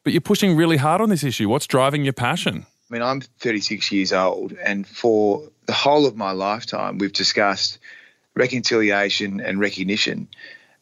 but 0.02 0.12
you're 0.12 0.20
pushing 0.20 0.56
really 0.56 0.76
hard 0.76 1.00
on 1.00 1.08
this 1.08 1.22
issue. 1.22 1.48
What's 1.48 1.68
driving 1.68 2.02
your 2.02 2.12
passion? 2.12 2.66
I 2.90 2.94
mean, 2.94 3.02
I'm 3.02 3.20
36 3.20 3.92
years 3.92 4.12
old, 4.12 4.52
and 4.54 4.84
for 4.84 5.48
the 5.66 5.72
whole 5.72 6.06
of 6.06 6.16
my 6.16 6.32
lifetime, 6.32 6.98
we've 6.98 7.12
discussed 7.12 7.78
reconciliation 8.34 9.40
and 9.40 9.60
recognition, 9.60 10.26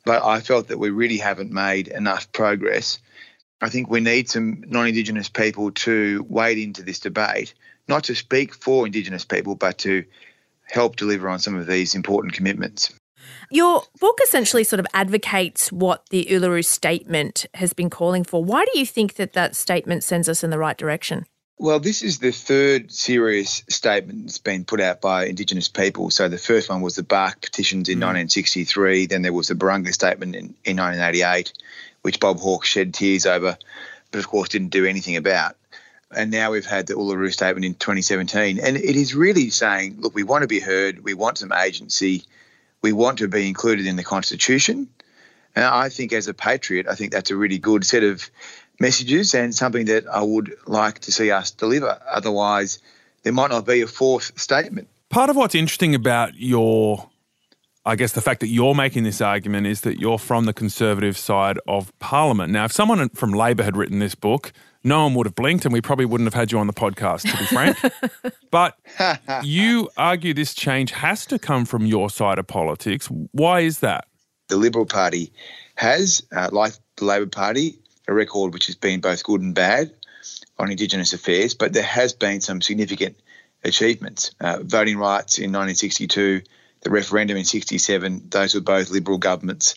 but 0.07 0.25
I 0.25 0.41
felt 0.41 0.69
that 0.69 0.79
we 0.79 0.89
really 0.89 1.19
haven't 1.19 1.53
made 1.53 1.89
enough 1.89 2.33
progress. 2.33 2.99
I 3.61 3.69
think 3.69 3.91
we 3.91 4.01
need 4.01 4.31
some 4.31 4.65
non 4.67 4.87
Indigenous 4.87 5.29
people 5.29 5.71
to 5.73 6.25
wade 6.31 6.57
into 6.57 6.83
this 6.83 7.01
debate, 7.01 7.53
not 7.89 8.05
to 8.05 8.15
speak 8.15 8.55
for 8.55 8.87
Indigenous 8.87 9.27
people, 9.27 9.55
but 9.55 9.77
to 9.79 10.05
help 10.65 10.97
deliver 10.97 11.29
on 11.29 11.41
some 11.41 11.57
of 11.57 11.67
these 11.67 11.95
important 11.95 12.33
commitments. 12.33 12.98
Your 13.51 13.83
book 14.01 14.19
essentially 14.25 14.65
sort 14.65 14.81
of 14.81 14.87
advocates 14.93 15.73
what 15.73 16.09
the 16.11 16.27
Uluru 16.27 16.65
Statement 16.65 17.47
has 17.55 17.73
been 17.73 17.91
calling 17.91 18.25
for. 18.25 18.45
Why 18.45 18.65
do 18.73 18.79
you 18.79 18.87
think 18.87 19.15
that 19.15 19.33
that 19.33 19.57
statement 19.57 20.05
sends 20.05 20.29
us 20.29 20.45
in 20.45 20.51
the 20.51 20.59
right 20.59 20.77
direction? 20.77 21.27
Well, 21.61 21.81
this 21.81 22.03
is 22.03 22.19
the 22.21 22.31
third 22.31 22.93
serious 22.93 23.65
statement 23.69 24.27
that's 24.27 24.39
been 24.39 24.65
put 24.65 24.81
out 24.81 25.01
by 25.01 25.27
Indigenous 25.27 25.67
people. 25.67 26.11
So 26.11 26.29
the 26.29 26.39
first 26.39 26.69
one 26.69 26.83
was 26.83 26.95
the 26.95 27.03
Bark 27.03 27.41
petitions 27.41 27.89
in 27.89 27.99
mm. 27.99 28.03
1963. 28.03 29.07
Then 29.07 29.23
there 29.23 29.33
was 29.33 29.49
the 29.49 29.55
Barunga 29.55 29.93
statement 29.93 30.37
in, 30.37 30.55
in 30.65 30.77
1988, 30.77 31.53
which 32.03 32.21
Bob 32.21 32.39
Hawke 32.39 32.65
shed 32.65 32.95
tears 32.95 33.27
over, 33.27 33.59
but 34.13 34.19
of 34.19 34.29
course 34.29 34.51
didn't 34.51 34.69
do 34.69 34.87
anything 34.87 35.17
about. 35.17 35.57
And 36.15 36.31
now 36.31 36.53
we've 36.53 36.65
had 36.65 36.87
the 36.87 36.95
Uluru 36.95 37.33
statement 37.33 37.67
in 37.67 37.75
2017. 37.75 38.61
And 38.61 38.77
it 38.77 38.97
is 38.97 39.17
really 39.17 39.51
saying, 39.51 39.97
look, 39.99 40.15
we 40.15 40.23
want 40.23 40.43
to 40.43 40.49
be 40.49 40.61
heard, 40.61 41.03
we 41.03 41.15
want 41.15 41.39
some 41.39 41.53
agency, 41.53 42.23
we 42.83 42.93
want 42.93 43.19
to 43.19 43.29
be 43.29 43.49
included 43.49 43.87
in 43.87 43.97
the 43.97 44.05
Constitution. 44.05 44.89
And 45.55 45.65
I 45.65 45.89
think, 45.89 46.13
as 46.13 46.29
a 46.29 46.35
patriot, 46.35 46.87
I 46.89 46.95
think 46.95 47.13
that's 47.13 47.31
a 47.31 47.37
really 47.37 47.59
good 47.59 47.85
set 47.85 48.05
of 48.05 48.31
messages 48.79 49.35
and 49.35 49.55
something 49.55 49.87
that 49.87 50.07
I 50.07 50.23
would 50.23 50.55
like 50.67 51.01
to 51.01 51.13
see 51.13 51.31
us 51.31 51.51
deliver. 51.51 52.01
Otherwise, 52.09 52.79
there 53.23 53.33
might 53.33 53.51
not 53.51 53.67
be 53.67 53.81
a 53.81 53.87
fourth 53.87 54.39
statement. 54.41 54.89
Part 55.09 55.31
of 55.31 55.37
what's 55.37 55.55
interesting 55.55 55.95
about 55.95 56.35
your, 56.35 57.08
I 57.85 57.97
guess, 57.97 58.13
the 58.13 58.21
fact 58.21 58.41
that 58.41 58.49
you're 58.49 58.75
making 58.75 59.05
this 59.05 59.21
argument 59.21 59.67
is 59.67 59.81
that 59.83 59.99
you're 59.99 60.19
from 60.19 60.45
the 60.45 60.53
conservative 60.53 61.17
side 61.17 61.59
of 61.67 61.97
Parliament. 61.99 62.53
Now, 62.53 62.67
if 62.67 62.73
someone 62.73 63.09
from 63.11 63.33
Labor 63.33 63.63
had 63.63 63.77
written 63.77 63.99
this 63.99 64.15
book, 64.15 64.53
no 64.85 65.05
one 65.05 65.15
would 65.15 65.27
have 65.27 65.35
blinked 65.35 65.65
and 65.65 65.73
we 65.73 65.81
probably 65.81 66.05
wouldn't 66.05 66.27
have 66.27 66.35
had 66.35 66.53
you 66.53 66.59
on 66.59 66.67
the 66.67 66.73
podcast, 66.73 67.31
to 67.31 67.37
be 67.37 67.45
frank. 67.47 67.77
but 68.51 68.79
you 69.43 69.89
argue 69.97 70.35
this 70.35 70.55
change 70.55 70.91
has 70.93 71.27
to 71.27 71.39
come 71.39 71.65
from 71.65 71.87
your 71.87 72.11
side 72.11 72.39
of 72.39 72.47
politics. 72.47 73.09
Why 73.33 73.61
is 73.61 73.81
that? 73.81 74.07
The 74.49 74.57
Liberal 74.57 74.87
Party 74.87 75.33
has, 75.75 76.23
uh, 76.35 76.49
like 76.53 76.73
the 76.97 77.05
Labor 77.05 77.27
Party, 77.27 77.79
a 78.07 78.13
record 78.13 78.53
which 78.53 78.67
has 78.67 78.75
been 78.75 79.01
both 79.01 79.23
good 79.25 79.41
and 79.41 79.55
bad 79.55 79.93
on 80.59 80.71
Indigenous 80.71 81.13
affairs, 81.13 81.55
but 81.55 81.73
there 81.73 81.83
has 81.83 82.13
been 82.13 82.41
some 82.41 82.61
significant 82.61 83.17
achievements. 83.65 84.33
Uh, 84.41 84.59
voting 84.63 84.97
rights 84.97 85.39
in 85.39 85.53
1962, 85.53 86.43
the 86.83 86.91
referendum 86.91 87.37
in 87.37 87.45
67, 87.45 88.29
those 88.31 88.55
were 88.55 88.61
both 88.61 88.91
Liberal 88.91 89.19
governments. 89.19 89.75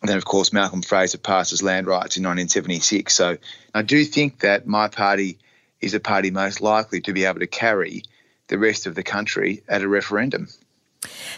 And 0.00 0.08
then, 0.08 0.16
of 0.16 0.24
course, 0.24 0.52
Malcolm 0.52 0.82
Fraser 0.82 1.18
passes 1.18 1.62
land 1.62 1.86
rights 1.86 2.16
in 2.16 2.22
1976. 2.22 3.12
So 3.12 3.36
I 3.74 3.82
do 3.82 4.04
think 4.04 4.40
that 4.40 4.66
my 4.66 4.88
party 4.88 5.38
is 5.80 5.94
a 5.94 6.00
party 6.00 6.30
most 6.30 6.60
likely 6.60 7.00
to 7.00 7.12
be 7.12 7.24
able 7.24 7.40
to 7.40 7.46
carry 7.46 8.02
the 8.48 8.58
rest 8.58 8.86
of 8.86 8.94
the 8.94 9.02
country 9.02 9.62
at 9.68 9.82
a 9.82 9.88
referendum. 9.88 10.48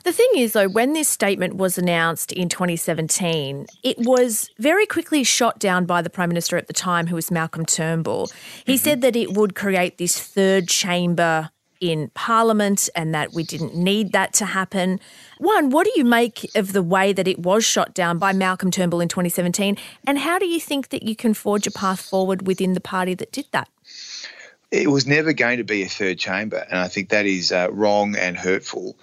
The 0.04 0.12
thing 0.12 0.28
is, 0.36 0.54
though, 0.54 0.68
when 0.68 0.94
this 0.94 1.08
statement 1.08 1.56
was 1.56 1.76
announced 1.76 2.32
in 2.32 2.48
2017, 2.48 3.66
it 3.82 3.98
was 3.98 4.48
very 4.58 4.86
quickly 4.86 5.22
shot 5.22 5.58
down 5.58 5.84
by 5.84 6.00
the 6.00 6.08
Prime 6.08 6.30
Minister 6.30 6.56
at 6.56 6.66
the 6.66 6.72
time, 6.72 7.08
who 7.08 7.16
was 7.16 7.30
Malcolm 7.30 7.66
Turnbull. 7.66 8.30
He 8.64 8.74
mm-hmm. 8.74 8.82
said 8.82 9.00
that 9.02 9.16
it 9.16 9.34
would 9.34 9.54
create 9.54 9.98
this 9.98 10.18
third 10.18 10.68
chamber 10.68 11.50
in 11.80 12.10
Parliament 12.14 12.88
and 12.94 13.14
that 13.14 13.32
we 13.32 13.42
didn't 13.42 13.74
need 13.74 14.12
that 14.12 14.32
to 14.34 14.44
happen. 14.44 15.00
One, 15.38 15.70
what 15.70 15.84
do 15.84 15.92
you 15.96 16.04
make 16.04 16.50
of 16.54 16.72
the 16.72 16.82
way 16.82 17.12
that 17.12 17.26
it 17.26 17.38
was 17.38 17.64
shot 17.64 17.94
down 17.94 18.18
by 18.18 18.32
Malcolm 18.32 18.70
Turnbull 18.70 19.00
in 19.00 19.08
2017? 19.08 19.76
And 20.06 20.18
how 20.18 20.38
do 20.38 20.46
you 20.46 20.60
think 20.60 20.90
that 20.90 21.02
you 21.02 21.16
can 21.16 21.34
forge 21.34 21.66
a 21.66 21.70
path 21.70 22.00
forward 22.00 22.46
within 22.46 22.74
the 22.74 22.80
party 22.80 23.14
that 23.14 23.32
did 23.32 23.46
that? 23.52 23.68
It 24.70 24.88
was 24.88 25.06
never 25.06 25.32
going 25.32 25.58
to 25.58 25.64
be 25.64 25.82
a 25.82 25.88
third 25.88 26.18
chamber, 26.18 26.64
and 26.70 26.78
I 26.78 26.86
think 26.86 27.08
that 27.08 27.26
is 27.26 27.50
uh, 27.50 27.68
wrong 27.72 28.14
and 28.14 28.36
hurtful. 28.36 28.96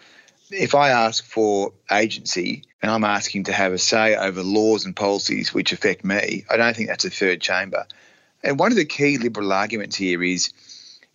If 0.50 0.75
I 0.75 0.89
ask 0.89 1.25
for 1.25 1.74
agency 1.91 2.63
and 2.81 2.89
I'm 2.89 3.03
asking 3.03 3.46
to 3.46 3.51
have 3.51 3.74
a 3.74 3.77
say 3.77 4.15
over 4.15 4.43
laws 4.43 4.86
and 4.86 4.96
policies 4.96 5.53
which 5.53 5.74
affect 5.74 6.05
me, 6.05 6.46
I 6.50 6.55
don't 6.55 6.74
think 6.74 6.88
that's 6.88 7.03
a 7.03 7.10
third 7.10 7.41
chamber. 7.41 7.86
And 8.43 8.57
one 8.57 8.72
of 8.72 8.77
the 8.77 8.86
key 8.86 9.17
Liberal 9.17 9.51
arguments 9.51 9.98
here 9.98 10.24
is 10.24 10.53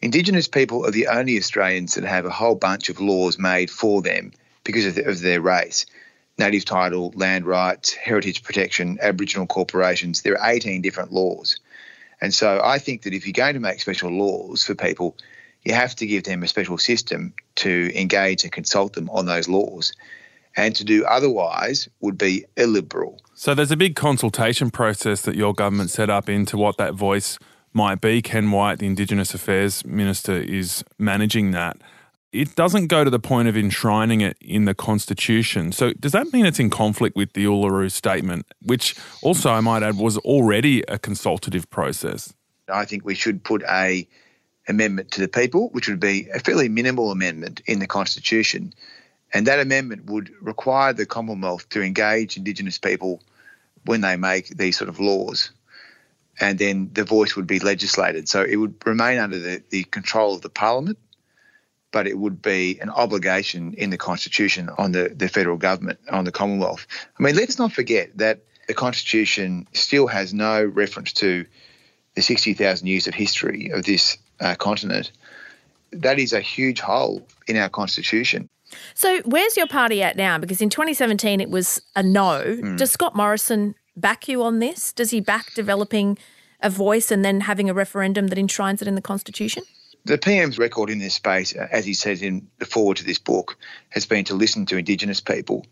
Indigenous 0.03 0.49
people 0.49 0.85
are 0.85 0.91
the 0.91 1.07
only 1.07 1.39
Australians 1.39 1.95
that 1.95 2.03
have 2.03 2.27
a 2.27 2.31
whole 2.31 2.57
bunch 2.57 2.89
of 2.89 3.01
laws 3.01 3.39
made 3.39 3.71
for 3.71 4.03
them 4.03 4.33
because 4.65 4.85
of, 4.85 4.97
the, 4.97 5.09
of 5.09 5.21
their 5.21 5.41
race. 5.41 5.87
Native 6.39 6.65
title, 6.65 7.13
land 7.15 7.47
rights, 7.47 7.93
heritage 7.93 8.43
protection, 8.43 8.99
Aboriginal 9.01 9.47
corporations. 9.47 10.23
There 10.23 10.37
are 10.37 10.51
18 10.51 10.83
different 10.83 11.13
laws. 11.13 11.61
And 12.21 12.35
so 12.35 12.61
I 12.65 12.79
think 12.79 13.03
that 13.03 13.15
if 13.15 13.27
you're 13.27 13.33
going 13.33 13.55
to 13.55 13.61
make 13.61 13.81
special 13.81 14.11
laws 14.11 14.65
for 14.65 14.75
people, 14.75 15.17
you 15.63 15.73
have 15.73 15.95
to 15.97 16.07
give 16.07 16.25
them 16.25 16.43
a 16.43 16.49
special 16.49 16.79
system 16.79 17.33
to 17.57 17.93
engage 17.95 18.43
and 18.43 18.51
consult 18.51 18.95
them 18.95 19.09
on 19.11 19.27
those 19.27 19.49
laws. 19.49 19.93
And 20.57 20.75
to 20.77 20.85
do 20.85 21.05
otherwise 21.05 21.89
would 22.01 22.19
be 22.19 22.45
illiberal. 22.57 23.21
So 23.35 23.55
there's 23.55 23.71
a 23.71 23.77
big 23.77 23.95
consultation 23.95 24.71
process 24.73 25.23
that 25.23 25.37
your 25.37 25.55
government 25.55 25.91
set 25.91 26.11
up 26.11 26.29
into 26.29 26.57
what 26.57 26.77
that 26.79 26.95
voice 26.95 27.39
might 27.73 28.01
be. 28.01 28.23
Ken 28.23 28.51
Wyatt, 28.51 28.79
the 28.79 28.87
Indigenous 28.87 29.35
Affairs 29.35 29.85
Minister, 29.85 30.35
is 30.35 30.85
managing 30.99 31.51
that. 31.53 31.77
It 32.33 32.55
doesn't 32.55 32.87
go 32.87 33.05
to 33.05 33.11
the 33.11 33.19
point 33.19 33.49
of 33.49 33.57
enshrining 33.57 34.23
it 34.23 34.39
in 34.41 34.65
the 34.65 34.75
Constitution. 34.75 35.71
So, 35.71 35.93
does 35.93 36.13
that 36.13 36.33
mean 36.33 36.47
it's 36.47 36.59
in 36.59 36.71
conflict 36.71 37.15
with 37.15 37.35
the 37.35 37.45
Uluru 37.45 37.91
Statement, 37.91 38.47
which 38.63 38.97
also, 39.21 39.51
I 39.51 39.61
might 39.61 39.83
add, 39.83 39.99
was 39.99 40.17
already 40.19 40.83
a 40.89 40.99
consultative 40.99 41.69
process? 41.69 42.33
I 42.73 42.87
think 42.87 43.05
we 43.05 43.15
should 43.15 43.45
put 43.45 43.63
a 43.69 44.09
amendment 44.69 45.11
to 45.13 45.21
the 45.21 45.29
people, 45.29 45.69
which 45.71 45.89
would 45.89 46.01
be 46.01 46.29
a 46.33 46.39
fairly 46.39 46.69
minimal 46.69 47.11
amendment 47.11 47.61
in 47.67 47.81
the 47.81 47.87
Constitution. 47.87 48.73
And 49.35 49.47
that 49.47 49.61
amendment 49.61 50.07
would 50.07 50.31
require 50.41 50.93
the 50.93 51.07
Commonwealth 51.07 51.69
to 51.71 51.83
engage 51.83 52.37
Indigenous 52.37 52.79
people 52.79 53.23
when 53.85 54.01
they 54.03 54.17
make 54.17 54.49
these 54.49 54.77
sort 54.77 54.89
of 54.89 55.01
laws 55.01 55.51
and 56.41 56.59
then 56.59 56.91
the 56.93 57.05
voice 57.05 57.37
would 57.37 57.47
be 57.47 57.59
legislated. 57.59 58.29
So 58.29 58.43
it 58.43 58.57
would 58.57 58.75
remain 58.87 59.19
under 59.19 59.39
the, 59.39 59.63
the 59.71 59.85
control 59.85 60.35
of 60.35 60.43
the 60.43 60.49
parliament, 60.49 60.99
but 61.91 62.07
it 62.07 62.19
would 62.19 62.41
be 62.41 62.79
an 62.81 62.91
obligation 62.91 63.75
in 63.75 63.91
the 63.91 63.99
constitution 63.99 64.71
on 64.79 64.93
the, 64.93 65.13
the 65.15 65.29
federal 65.29 65.57
government, 65.57 65.99
on 66.11 66.25
the 66.25 66.33
Commonwealth. 66.33 66.87
I 67.19 67.23
mean, 67.23 67.37
let's 67.37 67.59
not 67.59 67.73
forget 67.73 68.17
that 68.19 68.41
the 68.67 68.75
constitution 68.75 69.67
still 69.73 70.07
has 70.07 70.33
no 70.33 70.65
reference 70.65 71.13
to 71.15 71.45
the 72.15 72.23
60,000 72.23 72.87
years 72.87 73.07
of 73.07 73.15
history 73.15 73.71
of 73.71 73.85
this 73.85 74.19
uh, 74.41 74.55
continent. 74.55 75.13
That 75.93 76.19
is 76.19 76.33
a 76.33 76.41
huge 76.41 76.81
hole 76.81 77.27
in 77.47 77.57
our 77.57 77.69
constitution. 77.69 78.49
So, 78.95 79.21
where's 79.27 79.57
your 79.57 79.67
party 79.67 80.03
at 80.03 80.17
now? 80.17 80.39
Because 80.39 80.63
in 80.63 80.71
2017 80.71 81.41
it 81.41 81.51
was 81.51 81.83
a 81.95 82.03
no. 82.03 82.43
Mm. 82.43 82.79
Does 82.79 82.91
Scott 82.91 83.15
Morrison 83.15 83.75
back 83.97 84.29
you 84.29 84.43
on 84.43 84.59
this? 84.59 84.93
Does 84.93 85.11
he 85.11 85.21
back 85.21 85.55
developing 85.55 86.19
a 86.61 86.71
voice 86.71 87.11
and 87.11 87.25
then 87.25 87.41
having 87.41 87.69
a 87.69 87.75
referendum 87.75 88.29
that 88.29 88.39
enshrines 88.39 88.83
it 88.83 88.89
in 88.89 88.95
the 88.95 89.03
Constitution? 89.03 89.65
The 90.05 90.19
PM's 90.19 90.59
record 90.59 90.91
in 90.91 90.99
this 90.99 91.15
space, 91.15 91.55
uh, 91.55 91.69
as 91.71 91.85
he 91.85 91.95
says 91.95 92.23
in 92.23 92.49
the 92.59 92.67
foreword 92.67 92.97
to 92.99 93.05
this 93.05 93.19
book, 93.19 93.57
has 93.91 94.05
been 94.05 94.25
to 94.25 94.35
listen 94.35 94.67
to 94.67 94.77
Indigenous 94.77 95.21
people. 95.21 95.65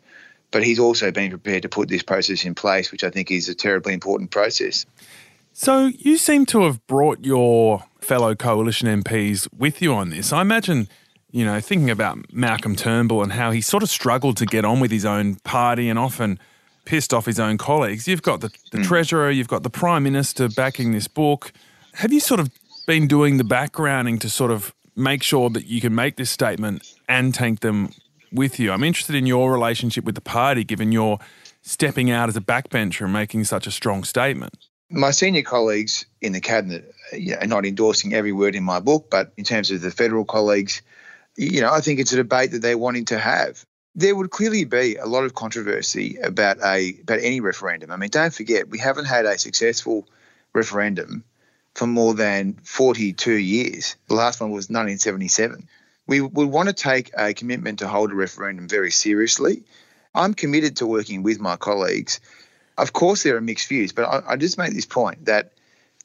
But 0.52 0.64
he's 0.64 0.78
also 0.78 1.10
been 1.10 1.30
prepared 1.30 1.62
to 1.62 1.68
put 1.68 1.88
this 1.88 2.02
process 2.02 2.44
in 2.44 2.54
place, 2.54 2.90
which 2.90 3.04
I 3.04 3.10
think 3.10 3.30
is 3.30 3.48
a 3.48 3.54
terribly 3.54 3.92
important 3.92 4.30
process. 4.30 4.84
So 5.52 5.90
you 5.98 6.16
seem 6.16 6.46
to 6.46 6.62
have 6.62 6.84
brought 6.86 7.24
your 7.24 7.84
fellow 8.00 8.34
coalition 8.34 9.02
MPs 9.02 9.48
with 9.56 9.82
you 9.82 9.94
on 9.94 10.10
this. 10.10 10.32
I 10.32 10.42
imagine, 10.42 10.88
you 11.30 11.44
know, 11.44 11.60
thinking 11.60 11.90
about 11.90 12.32
Malcolm 12.32 12.76
Turnbull 12.76 13.22
and 13.22 13.32
how 13.32 13.50
he 13.50 13.60
sort 13.60 13.82
of 13.82 13.90
struggled 13.90 14.36
to 14.38 14.46
get 14.46 14.64
on 14.64 14.80
with 14.80 14.90
his 14.90 15.04
own 15.04 15.36
party 15.36 15.88
and 15.88 15.98
often 15.98 16.38
pissed 16.90 17.14
off 17.14 17.24
his 17.24 17.38
own 17.38 17.56
colleagues. 17.56 18.08
You've 18.08 18.22
got 18.22 18.40
the, 18.40 18.50
the 18.72 18.78
hmm. 18.78 18.82
treasurer, 18.82 19.30
you've 19.30 19.46
got 19.46 19.62
the 19.62 19.70
prime 19.70 20.02
minister 20.02 20.48
backing 20.48 20.90
this 20.90 21.06
book. 21.06 21.52
Have 21.94 22.12
you 22.12 22.18
sort 22.18 22.40
of 22.40 22.50
been 22.84 23.06
doing 23.06 23.36
the 23.36 23.44
backgrounding 23.44 24.18
to 24.18 24.28
sort 24.28 24.50
of 24.50 24.74
make 24.96 25.22
sure 25.22 25.50
that 25.50 25.66
you 25.66 25.80
can 25.80 25.94
make 25.94 26.16
this 26.16 26.30
statement 26.30 26.92
and 27.08 27.32
take 27.32 27.60
them 27.60 27.90
with 28.32 28.58
you? 28.58 28.72
I'm 28.72 28.82
interested 28.82 29.14
in 29.14 29.24
your 29.24 29.52
relationship 29.52 30.02
with 30.02 30.16
the 30.16 30.20
party, 30.20 30.64
given 30.64 30.90
you're 30.90 31.20
stepping 31.62 32.10
out 32.10 32.28
as 32.28 32.36
a 32.36 32.40
backbencher 32.40 33.02
and 33.02 33.12
making 33.12 33.44
such 33.44 33.68
a 33.68 33.70
strong 33.70 34.02
statement. 34.02 34.56
My 34.90 35.12
senior 35.12 35.42
colleagues 35.42 36.06
in 36.20 36.32
the 36.32 36.40
cabinet 36.40 36.92
are 37.40 37.46
not 37.46 37.64
endorsing 37.64 38.14
every 38.14 38.32
word 38.32 38.56
in 38.56 38.64
my 38.64 38.80
book, 38.80 39.06
but 39.12 39.32
in 39.36 39.44
terms 39.44 39.70
of 39.70 39.80
the 39.80 39.92
federal 39.92 40.24
colleagues, 40.24 40.82
you 41.36 41.60
know, 41.60 41.72
I 41.72 41.82
think 41.82 42.00
it's 42.00 42.12
a 42.12 42.16
debate 42.16 42.50
that 42.50 42.62
they're 42.62 42.76
wanting 42.76 43.04
to 43.06 43.18
have. 43.20 43.64
There 43.94 44.14
would 44.14 44.30
clearly 44.30 44.64
be 44.64 44.96
a 44.96 45.06
lot 45.06 45.24
of 45.24 45.34
controversy 45.34 46.16
about 46.22 46.58
a 46.62 46.96
about 47.02 47.20
any 47.20 47.40
referendum. 47.40 47.90
I 47.90 47.96
mean, 47.96 48.10
don't 48.10 48.32
forget 48.32 48.68
we 48.68 48.78
haven't 48.78 49.06
had 49.06 49.26
a 49.26 49.38
successful 49.38 50.06
referendum 50.52 51.24
for 51.74 51.86
more 51.86 52.14
than 52.14 52.54
42 52.62 53.32
years. 53.32 53.96
The 54.08 54.14
last 54.14 54.40
one 54.40 54.50
was 54.50 54.68
1977. 54.68 55.68
We 56.06 56.20
would 56.20 56.48
want 56.48 56.68
to 56.68 56.72
take 56.72 57.10
a 57.16 57.34
commitment 57.34 57.80
to 57.80 57.88
hold 57.88 58.10
a 58.10 58.14
referendum 58.14 58.68
very 58.68 58.90
seriously. 58.90 59.62
I'm 60.14 60.34
committed 60.34 60.76
to 60.78 60.86
working 60.86 61.22
with 61.22 61.38
my 61.38 61.56
colleagues. 61.56 62.20
Of 62.76 62.92
course, 62.92 63.22
there 63.22 63.36
are 63.36 63.40
mixed 63.40 63.68
views, 63.68 63.92
but 63.92 64.04
I, 64.04 64.32
I 64.32 64.36
just 64.36 64.58
make 64.58 64.72
this 64.72 64.86
point 64.86 65.26
that 65.26 65.52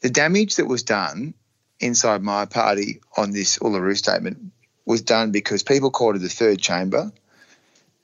the 0.02 0.10
damage 0.10 0.58
that 0.58 0.68
was 0.68 0.84
done 0.84 1.34
inside 1.80 2.22
my 2.22 2.46
party 2.46 3.02
on 3.18 3.32
this 3.32 3.58
Uluru 3.60 3.98
statement 3.98 4.52
was 4.86 5.02
done 5.02 5.32
because 5.32 5.64
people 5.64 5.90
called 5.90 6.16
it 6.16 6.20
the 6.20 6.30
third 6.30 6.60
chamber, 6.60 7.12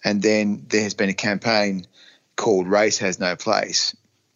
and 0.03 0.21
then 0.21 0.65
there 0.69 0.83
has 0.83 0.93
been 0.93 1.09
a 1.09 1.13
campaign 1.13 1.85
called 2.35 2.67
Race 2.67 2.97
Has 2.99 3.19
No 3.19 3.35
Place, 3.35 3.95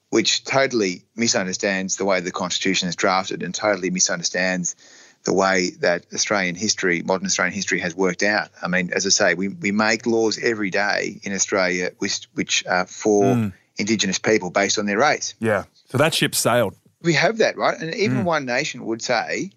which 0.10 0.44
totally 0.44 1.04
misunderstands 1.16 1.98
the 1.98 2.06
way 2.06 2.20
the 2.20 2.32
Constitution 2.32 2.88
is 2.88 2.96
drafted 2.96 3.44
and 3.44 3.54
totally 3.54 3.90
misunderstands 3.90 4.76
the 5.24 5.34
way 5.34 5.72
that 5.82 6.06
Australian 6.14 6.56
history, 6.56 7.02
modern 7.02 7.26
Australian 7.26 7.54
history, 7.54 7.80
has 7.80 7.96
worked 7.96 8.24
out. 8.24 8.50
I 8.62 8.68
mean, 8.68 8.92
as 8.94 9.06
I 9.06 9.10
say, 9.10 9.34
we, 9.34 9.48
we 9.48 9.72
make 9.72 10.06
laws 10.06 10.38
every 10.38 10.70
day 10.70 11.20
in 11.24 11.34
Australia 11.34 11.92
which, 11.98 12.30
which 12.34 12.66
are 12.68 12.86
for 12.86 13.36
hmm. 13.36 13.48
Indigenous 13.78 14.20
people 14.20 14.52
based 14.52 14.78
on 14.78 14.86
their 14.86 15.00
race. 15.00 15.34
Yeah. 15.40 15.64
So 15.90 15.98
that 15.98 16.14
ship 16.14 16.36
sailed. 16.36 16.76
We 17.02 17.14
have 17.14 17.40
that, 17.40 17.58
right? 17.58 17.78
And 17.80 17.94
even 17.96 18.20
hmm. 18.20 18.24
one 18.24 18.46
nation 18.46 18.86
would 18.86 19.02
say 19.02 19.52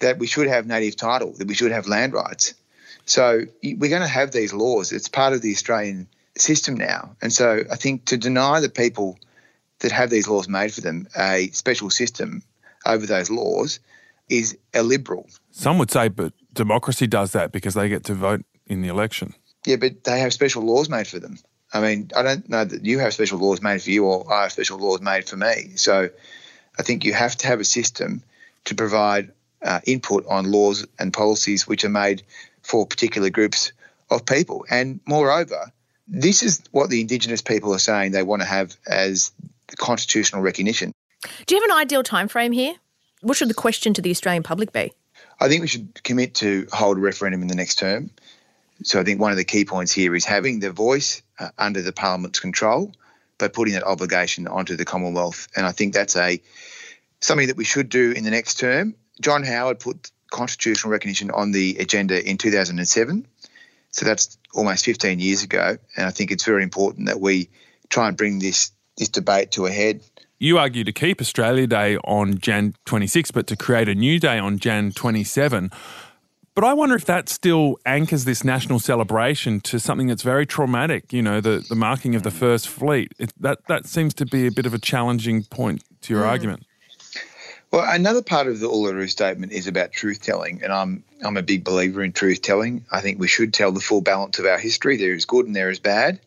that 0.00 0.18
we 0.18 0.26
should 0.26 0.48
have 0.48 0.66
native 0.66 0.96
title, 0.96 1.32
that 1.38 1.46
we 1.46 1.54
should 1.54 1.72
have 1.72 1.86
land 1.86 2.12
rights. 2.12 2.54
So 3.06 3.42
we're 3.62 3.90
going 3.90 4.02
to 4.02 4.08
have 4.08 4.32
these 4.32 4.52
laws. 4.52 4.92
It's 4.92 5.08
part 5.08 5.32
of 5.32 5.42
the 5.42 5.52
Australian 5.52 6.08
system 6.36 6.74
now. 6.74 7.16
And 7.22 7.32
so 7.32 7.62
I 7.70 7.76
think 7.76 8.06
to 8.06 8.16
deny 8.16 8.60
the 8.60 8.68
people 8.68 9.18
that 9.80 9.92
have 9.92 10.10
these 10.10 10.28
laws 10.28 10.48
made 10.48 10.72
for 10.72 10.80
them 10.80 11.06
a 11.16 11.48
special 11.52 11.90
system 11.90 12.42
over 12.86 13.06
those 13.06 13.30
laws 13.30 13.80
is 14.28 14.56
illiberal. 14.72 15.28
Some 15.50 15.78
would 15.78 15.90
say, 15.90 16.08
but 16.08 16.32
democracy 16.52 17.06
does 17.06 17.32
that 17.32 17.52
because 17.52 17.74
they 17.74 17.88
get 17.88 18.04
to 18.04 18.14
vote 18.14 18.44
in 18.66 18.80
the 18.80 18.88
election. 18.88 19.34
Yeah, 19.66 19.76
but 19.76 20.04
they 20.04 20.20
have 20.20 20.32
special 20.32 20.62
laws 20.62 20.88
made 20.88 21.06
for 21.06 21.18
them. 21.18 21.38
I 21.72 21.80
mean, 21.80 22.10
I 22.16 22.22
don't 22.22 22.48
know 22.48 22.64
that 22.64 22.84
you 22.84 22.98
have 23.00 23.12
special 23.12 23.38
laws 23.38 23.60
made 23.60 23.82
for 23.82 23.90
you 23.90 24.04
or 24.04 24.32
I 24.32 24.42
have 24.42 24.52
special 24.52 24.78
laws 24.78 25.00
made 25.00 25.28
for 25.28 25.36
me. 25.36 25.72
So 25.76 26.08
I 26.78 26.82
think 26.82 27.04
you 27.04 27.12
have 27.12 27.36
to 27.38 27.46
have 27.46 27.60
a 27.60 27.64
system 27.64 28.22
to 28.66 28.74
provide 28.74 29.32
uh, 29.62 29.80
input 29.86 30.24
on 30.26 30.50
laws 30.50 30.86
and 30.98 31.12
policies 31.12 31.66
which 31.66 31.84
are 31.84 31.90
made 31.90 32.22
for 32.64 32.86
particular 32.86 33.30
groups 33.30 33.72
of 34.10 34.26
people. 34.26 34.66
And 34.70 35.00
moreover, 35.06 35.72
this 36.08 36.42
is 36.42 36.62
what 36.70 36.90
the 36.90 37.00
Indigenous 37.00 37.42
people 37.42 37.74
are 37.74 37.78
saying 37.78 38.12
they 38.12 38.22
want 38.22 38.42
to 38.42 38.48
have 38.48 38.76
as 38.86 39.30
the 39.68 39.76
constitutional 39.76 40.42
recognition. 40.42 40.92
Do 41.46 41.54
you 41.54 41.60
have 41.60 41.70
an 41.70 41.76
ideal 41.76 42.02
time 42.02 42.28
frame 42.28 42.52
here? 42.52 42.74
What 43.20 43.36
should 43.36 43.48
the 43.48 43.54
question 43.54 43.94
to 43.94 44.02
the 44.02 44.10
Australian 44.10 44.42
public 44.42 44.72
be? 44.72 44.92
I 45.40 45.48
think 45.48 45.62
we 45.62 45.68
should 45.68 46.02
commit 46.04 46.34
to 46.36 46.66
hold 46.72 46.98
a 46.98 47.00
referendum 47.00 47.42
in 47.42 47.48
the 47.48 47.54
next 47.54 47.76
term. 47.76 48.10
So 48.82 49.00
I 49.00 49.04
think 49.04 49.20
one 49.20 49.30
of 49.30 49.38
the 49.38 49.44
key 49.44 49.64
points 49.64 49.92
here 49.92 50.14
is 50.14 50.24
having 50.24 50.60
the 50.60 50.70
voice 50.70 51.22
uh, 51.38 51.48
under 51.56 51.80
the 51.80 51.92
parliament's 51.92 52.40
control, 52.40 52.92
but 53.38 53.52
putting 53.52 53.74
that 53.74 53.84
obligation 53.84 54.46
onto 54.46 54.76
the 54.76 54.84
Commonwealth. 54.84 55.48
And 55.56 55.64
I 55.64 55.72
think 55.72 55.94
that's 55.94 56.16
a 56.16 56.40
something 57.20 57.46
that 57.46 57.56
we 57.56 57.64
should 57.64 57.88
do 57.88 58.12
in 58.12 58.24
the 58.24 58.30
next 58.30 58.58
term. 58.58 58.94
John 59.20 59.42
Howard 59.44 59.80
put 59.80 60.10
constitutional 60.34 60.90
recognition 60.90 61.30
on 61.30 61.52
the 61.52 61.76
agenda 61.78 62.28
in 62.28 62.36
2007. 62.36 63.24
So 63.92 64.04
that's 64.04 64.36
almost 64.52 64.84
15 64.84 65.20
years 65.20 65.44
ago. 65.44 65.78
And 65.96 66.06
I 66.06 66.10
think 66.10 66.32
it's 66.32 66.44
very 66.44 66.64
important 66.64 67.06
that 67.06 67.20
we 67.20 67.48
try 67.88 68.08
and 68.08 68.16
bring 68.16 68.40
this 68.40 68.72
this 68.96 69.08
debate 69.08 69.52
to 69.52 69.66
a 69.66 69.70
head. 69.70 70.00
You 70.38 70.58
argue 70.58 70.84
to 70.84 70.92
keep 70.92 71.20
Australia 71.20 71.66
Day 71.66 71.96
on 71.98 72.38
Jan 72.38 72.74
26, 72.84 73.30
but 73.30 73.46
to 73.46 73.56
create 73.56 73.88
a 73.88 73.94
new 73.94 74.20
day 74.20 74.38
on 74.38 74.58
Jan 74.58 74.92
27. 74.92 75.70
But 76.54 76.64
I 76.64 76.72
wonder 76.72 76.94
if 76.94 77.04
that 77.06 77.28
still 77.28 77.78
anchors 77.84 78.24
this 78.24 78.44
national 78.44 78.78
celebration 78.78 79.60
to 79.62 79.80
something 79.80 80.06
that's 80.06 80.22
very 80.22 80.46
traumatic. 80.46 81.12
You 81.12 81.22
know, 81.22 81.40
the, 81.40 81.64
the 81.68 81.74
marking 81.76 82.14
of 82.16 82.24
the 82.24 82.30
First 82.30 82.68
Fleet. 82.68 83.12
It, 83.18 83.32
that 83.40 83.66
that 83.68 83.86
seems 83.86 84.14
to 84.14 84.26
be 84.26 84.46
a 84.48 84.52
bit 84.52 84.66
of 84.66 84.74
a 84.74 84.78
challenging 84.78 85.44
point 85.44 85.84
to 86.02 86.14
your 86.14 86.24
mm. 86.24 86.28
argument. 86.28 86.64
Well, 87.74 87.92
another 87.92 88.22
part 88.22 88.46
of 88.46 88.60
the 88.60 88.68
Uluru 88.68 89.10
Statement 89.10 89.50
is 89.50 89.66
about 89.66 89.90
truth 89.90 90.22
telling, 90.22 90.62
and 90.62 90.72
I'm 90.72 91.02
I'm 91.24 91.36
a 91.36 91.42
big 91.42 91.64
believer 91.64 92.04
in 92.04 92.12
truth 92.12 92.40
telling. 92.40 92.84
I 92.92 93.00
think 93.00 93.18
we 93.18 93.26
should 93.26 93.52
tell 93.52 93.72
the 93.72 93.80
full 93.80 94.00
balance 94.00 94.38
of 94.38 94.46
our 94.46 94.58
history. 94.58 94.96
There 94.96 95.12
is 95.12 95.24
good 95.24 95.44
and 95.46 95.56
there 95.56 95.70
is 95.70 95.80
bad, 95.80 96.20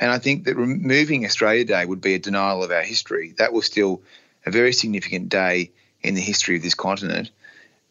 and 0.00 0.10
I 0.10 0.18
think 0.18 0.44
that 0.44 0.56
removing 0.56 1.26
Australia 1.26 1.66
Day 1.66 1.84
would 1.84 2.00
be 2.00 2.14
a 2.14 2.18
denial 2.18 2.64
of 2.64 2.70
our 2.70 2.80
history. 2.80 3.34
That 3.36 3.52
was 3.52 3.66
still 3.66 4.00
a 4.46 4.50
very 4.50 4.72
significant 4.72 5.28
day 5.28 5.70
in 6.00 6.14
the 6.14 6.22
history 6.22 6.56
of 6.56 6.62
this 6.62 6.72
continent, 6.72 7.30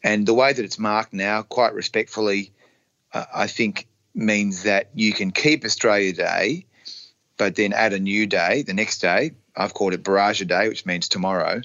and 0.02 0.26
the 0.26 0.34
way 0.34 0.52
that 0.52 0.64
it's 0.64 0.76
marked 0.76 1.12
now, 1.12 1.42
quite 1.42 1.74
respectfully, 1.74 2.50
uh, 3.14 3.24
I 3.32 3.46
think 3.46 3.86
means 4.16 4.64
that 4.64 4.90
you 4.94 5.12
can 5.12 5.30
keep 5.30 5.64
Australia 5.64 6.12
Day, 6.12 6.66
but 7.36 7.54
then 7.54 7.72
add 7.72 7.92
a 7.92 8.00
new 8.00 8.26
day 8.26 8.62
the 8.62 8.74
next 8.74 8.98
day. 8.98 9.30
I've 9.54 9.74
called 9.74 9.94
it 9.94 10.02
Buraadja 10.02 10.48
Day, 10.48 10.68
which 10.68 10.84
means 10.84 11.08
tomorrow 11.08 11.62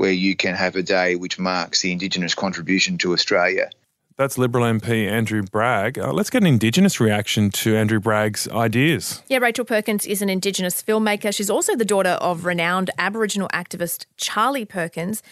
where 0.00 0.10
you 0.10 0.34
can 0.34 0.54
have 0.54 0.76
a 0.76 0.82
day 0.82 1.14
which 1.14 1.38
marks 1.38 1.82
the 1.82 1.92
Indigenous 1.92 2.34
contribution 2.34 2.96
to 2.96 3.12
Australia. 3.12 3.68
That's 4.16 4.38
Liberal 4.38 4.64
MP 4.64 5.06
Andrew 5.06 5.42
Bragg. 5.42 5.98
Uh, 5.98 6.10
let's 6.10 6.30
get 6.30 6.40
an 6.40 6.46
Indigenous 6.46 7.00
reaction 7.00 7.50
to 7.50 7.76
Andrew 7.76 8.00
Bragg's 8.00 8.48
ideas. 8.48 9.22
Yeah, 9.28 9.38
Rachel 9.38 9.66
Perkins 9.66 10.06
is 10.06 10.22
an 10.22 10.30
Indigenous 10.30 10.82
filmmaker. 10.82 11.34
She's 11.34 11.50
also 11.50 11.76
the 11.76 11.84
daughter 11.84 12.16
of 12.22 12.46
renowned 12.46 12.88
Aboriginal 12.96 13.50
activist 13.52 14.06
Charlie 14.16 14.64
Perkins. 14.64 15.22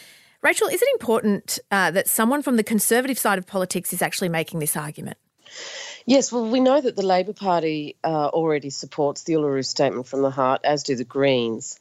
Rachel, 0.42 0.68
is 0.68 0.83
it 0.83 0.88
important 0.92 1.59
uh, 1.70 1.90
that 1.92 2.07
someone 2.07 2.42
from 2.42 2.57
the 2.57 2.62
conservative 2.62 3.18
side 3.18 3.38
of 3.38 3.46
politics 3.46 3.94
is 3.94 4.02
actually 4.02 4.28
making 4.28 4.61
this 4.61 4.76
argument? 4.76 5.16
Yes, 6.04 6.31
well, 6.31 6.46
we 6.46 6.61
know 6.61 6.78
that 6.78 6.94
the 6.94 7.07
Labor 7.07 7.33
Party 7.33 7.96
uh, 8.04 8.28
already 8.28 8.68
supports 8.68 9.24
the 9.24 9.35
Uluru 9.35 9.64
Statement 9.64 10.07
from 10.07 10.22
the 10.22 10.31
Heart, 10.31 10.62
as 10.64 10.83
do 10.83 10.94
the 10.94 11.04
Greens. 11.04 11.78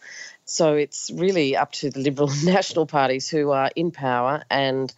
So 0.49 0.75
it's 0.75 1.11
really 1.13 1.57
up 1.57 1.73
to 1.73 1.89
the 1.89 1.99
Liberal 1.99 2.31
National 2.43 2.85
parties 2.85 3.29
who 3.29 3.51
are 3.51 3.69
in 3.75 3.91
power 3.91 4.43
and 4.49 4.91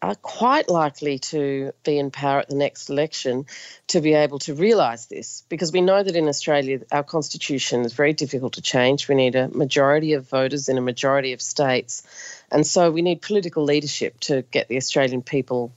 are 0.00 0.14
quite 0.14 0.68
likely 0.68 1.18
to 1.18 1.72
be 1.82 1.98
in 1.98 2.12
power 2.12 2.38
at 2.38 2.48
the 2.48 2.54
next 2.54 2.88
election 2.88 3.46
to 3.88 4.00
be 4.00 4.14
able 4.14 4.38
to 4.38 4.54
realise 4.54 5.06
this. 5.06 5.42
Because 5.48 5.72
we 5.72 5.80
know 5.80 6.00
that 6.00 6.14
in 6.14 6.28
Australia, 6.28 6.80
our 6.92 7.02
constitution 7.02 7.84
is 7.84 7.92
very 7.92 8.12
difficult 8.12 8.52
to 8.52 8.62
change. 8.62 9.08
We 9.08 9.16
need 9.16 9.34
a 9.34 9.48
majority 9.48 10.12
of 10.12 10.28
voters 10.28 10.68
in 10.68 10.78
a 10.78 10.80
majority 10.80 11.32
of 11.32 11.42
states. 11.42 12.04
And 12.52 12.64
so 12.64 12.92
we 12.92 13.02
need 13.02 13.20
political 13.20 13.64
leadership 13.64 14.20
to 14.20 14.42
get 14.42 14.68
the 14.68 14.76
Australian 14.76 15.22
people, 15.22 15.72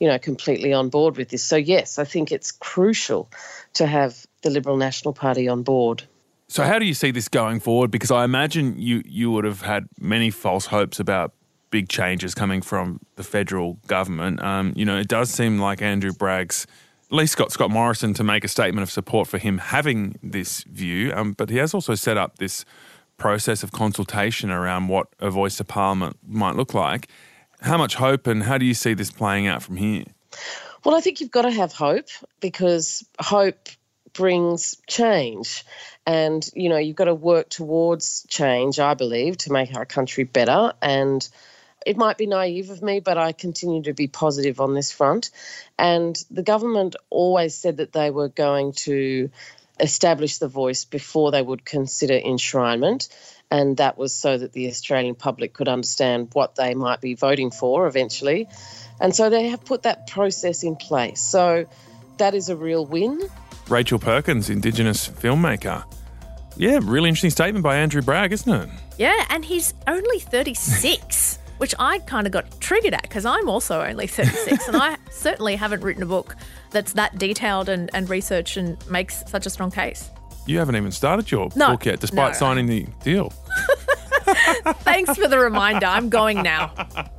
you 0.00 0.08
know, 0.08 0.18
completely 0.18 0.72
on 0.72 0.88
board 0.88 1.18
with 1.18 1.28
this. 1.28 1.44
So, 1.44 1.56
yes, 1.56 1.98
I 1.98 2.04
think 2.04 2.32
it's 2.32 2.52
crucial 2.52 3.28
to 3.74 3.86
have 3.86 4.26
the 4.40 4.48
Liberal 4.48 4.78
National 4.78 5.12
Party 5.12 5.48
on 5.48 5.62
board. 5.62 6.04
So, 6.48 6.62
how 6.62 6.78
do 6.78 6.84
you 6.84 6.94
see 6.94 7.10
this 7.10 7.28
going 7.28 7.60
forward? 7.60 7.90
Because 7.90 8.10
I 8.10 8.24
imagine 8.24 8.78
you, 8.78 9.02
you 9.04 9.30
would 9.32 9.44
have 9.44 9.62
had 9.62 9.86
many 9.98 10.30
false 10.30 10.66
hopes 10.66 11.00
about 11.00 11.32
big 11.70 11.88
changes 11.88 12.34
coming 12.34 12.62
from 12.62 13.00
the 13.16 13.24
federal 13.24 13.74
government. 13.86 14.42
Um, 14.42 14.72
you 14.76 14.84
know, 14.84 14.96
it 14.96 15.08
does 15.08 15.30
seem 15.30 15.58
like 15.58 15.82
Andrew 15.82 16.12
Bragg's, 16.12 16.66
at 17.10 17.16
least 17.16 17.36
got 17.36 17.50
Scott 17.50 17.70
Morrison 17.70 18.14
to 18.14 18.24
make 18.24 18.44
a 18.44 18.48
statement 18.48 18.82
of 18.82 18.90
support 18.90 19.28
for 19.28 19.38
him 19.38 19.58
having 19.58 20.18
this 20.22 20.62
view, 20.64 21.12
um, 21.12 21.32
but 21.32 21.50
he 21.50 21.56
has 21.56 21.74
also 21.74 21.94
set 21.94 22.16
up 22.16 22.38
this 22.38 22.64
process 23.16 23.62
of 23.62 23.72
consultation 23.72 24.50
around 24.50 24.88
what 24.88 25.08
a 25.18 25.30
voice 25.30 25.56
to 25.56 25.64
parliament 25.64 26.16
might 26.26 26.54
look 26.54 26.74
like. 26.74 27.08
How 27.60 27.78
much 27.78 27.94
hope 27.94 28.26
and 28.26 28.42
how 28.42 28.58
do 28.58 28.64
you 28.64 28.74
see 28.74 28.94
this 28.94 29.10
playing 29.10 29.46
out 29.46 29.62
from 29.62 29.76
here? 29.76 30.04
Well, 30.84 30.94
I 30.94 31.00
think 31.00 31.20
you've 31.20 31.30
got 31.30 31.42
to 31.42 31.50
have 31.50 31.72
hope 31.72 32.08
because 32.40 33.04
hope 33.18 33.68
brings 34.16 34.76
change. 34.86 35.64
And, 36.06 36.48
you 36.54 36.68
know, 36.68 36.78
you've 36.78 36.96
got 36.96 37.04
to 37.04 37.14
work 37.14 37.48
towards 37.48 38.24
change, 38.28 38.78
I 38.78 38.94
believe, 38.94 39.38
to 39.38 39.52
make 39.52 39.74
our 39.74 39.84
country 39.84 40.24
better. 40.24 40.72
And 40.80 41.26
it 41.84 41.96
might 41.96 42.18
be 42.18 42.26
naive 42.26 42.70
of 42.70 42.82
me, 42.82 43.00
but 43.00 43.18
I 43.18 43.32
continue 43.32 43.82
to 43.84 43.92
be 43.92 44.06
positive 44.06 44.60
on 44.60 44.74
this 44.74 44.90
front. 44.90 45.30
And 45.78 46.16
the 46.30 46.42
government 46.42 46.96
always 47.10 47.54
said 47.54 47.78
that 47.78 47.92
they 47.92 48.10
were 48.10 48.28
going 48.28 48.72
to 48.84 49.30
establish 49.78 50.38
the 50.38 50.48
voice 50.48 50.84
before 50.84 51.30
they 51.30 51.42
would 51.42 51.64
consider 51.64 52.14
enshrinement. 52.14 53.08
And 53.50 53.76
that 53.76 53.96
was 53.96 54.14
so 54.14 54.36
that 54.36 54.52
the 54.52 54.68
Australian 54.68 55.14
public 55.14 55.54
could 55.54 55.68
understand 55.68 56.30
what 56.32 56.56
they 56.56 56.74
might 56.74 57.00
be 57.00 57.14
voting 57.14 57.50
for 57.50 57.86
eventually. 57.86 58.48
And 59.00 59.14
so 59.14 59.30
they 59.30 59.48
have 59.48 59.64
put 59.64 59.82
that 59.82 60.08
process 60.08 60.62
in 60.62 60.76
place. 60.76 61.20
So 61.20 61.66
that 62.18 62.34
is 62.34 62.48
a 62.48 62.56
real 62.56 62.84
win. 62.84 63.20
Rachel 63.68 63.98
Perkins, 63.98 64.48
Indigenous 64.50 65.08
filmmaker. 65.08 65.84
Yeah, 66.56 66.78
really 66.82 67.08
interesting 67.08 67.30
statement 67.30 67.62
by 67.62 67.76
Andrew 67.76 68.00
Bragg, 68.00 68.32
isn't 68.32 68.52
it? 68.52 68.68
Yeah, 68.98 69.26
and 69.28 69.44
he's 69.44 69.74
only 69.86 70.20
36, 70.20 71.38
which 71.58 71.74
I 71.78 71.98
kind 72.00 72.26
of 72.26 72.32
got 72.32 72.60
triggered 72.60 72.94
at 72.94 73.02
because 73.02 73.26
I'm 73.26 73.48
also 73.48 73.82
only 73.82 74.06
36 74.06 74.68
and 74.68 74.76
I 74.76 74.96
certainly 75.10 75.56
haven't 75.56 75.82
written 75.82 76.02
a 76.02 76.06
book 76.06 76.36
that's 76.70 76.92
that 76.94 77.18
detailed 77.18 77.68
and, 77.68 77.90
and 77.92 78.08
research 78.08 78.56
and 78.56 78.76
makes 78.90 79.22
such 79.28 79.46
a 79.46 79.50
strong 79.50 79.70
case. 79.70 80.10
You 80.46 80.58
haven't 80.58 80.76
even 80.76 80.92
started 80.92 81.30
your 81.30 81.50
No, 81.56 81.72
book 81.72 81.86
yet, 81.86 81.98
despite 82.00 82.32
no. 82.34 82.38
signing 82.38 82.66
the 82.66 82.86
deal. 83.02 83.32
Thanks 84.80 85.16
for 85.16 85.28
the 85.28 85.38
reminder. 85.38 85.86
I'm 85.86 86.08
going 86.08 86.42
now. 86.42 86.68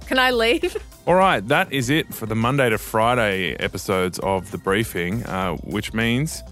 Can 0.05 0.19
I 0.19 0.31
leave? 0.31 0.77
All 1.05 1.15
right, 1.15 1.45
that 1.47 1.71
is 1.71 1.89
it 1.89 2.13
for 2.13 2.25
the 2.25 2.35
Monday 2.35 2.69
to 2.69 2.77
Friday 2.77 3.55
episodes 3.55 4.19
of 4.19 4.51
The 4.51 4.57
Briefing, 4.57 5.25
uh, 5.25 5.55
which 5.57 5.93
means 5.93 6.43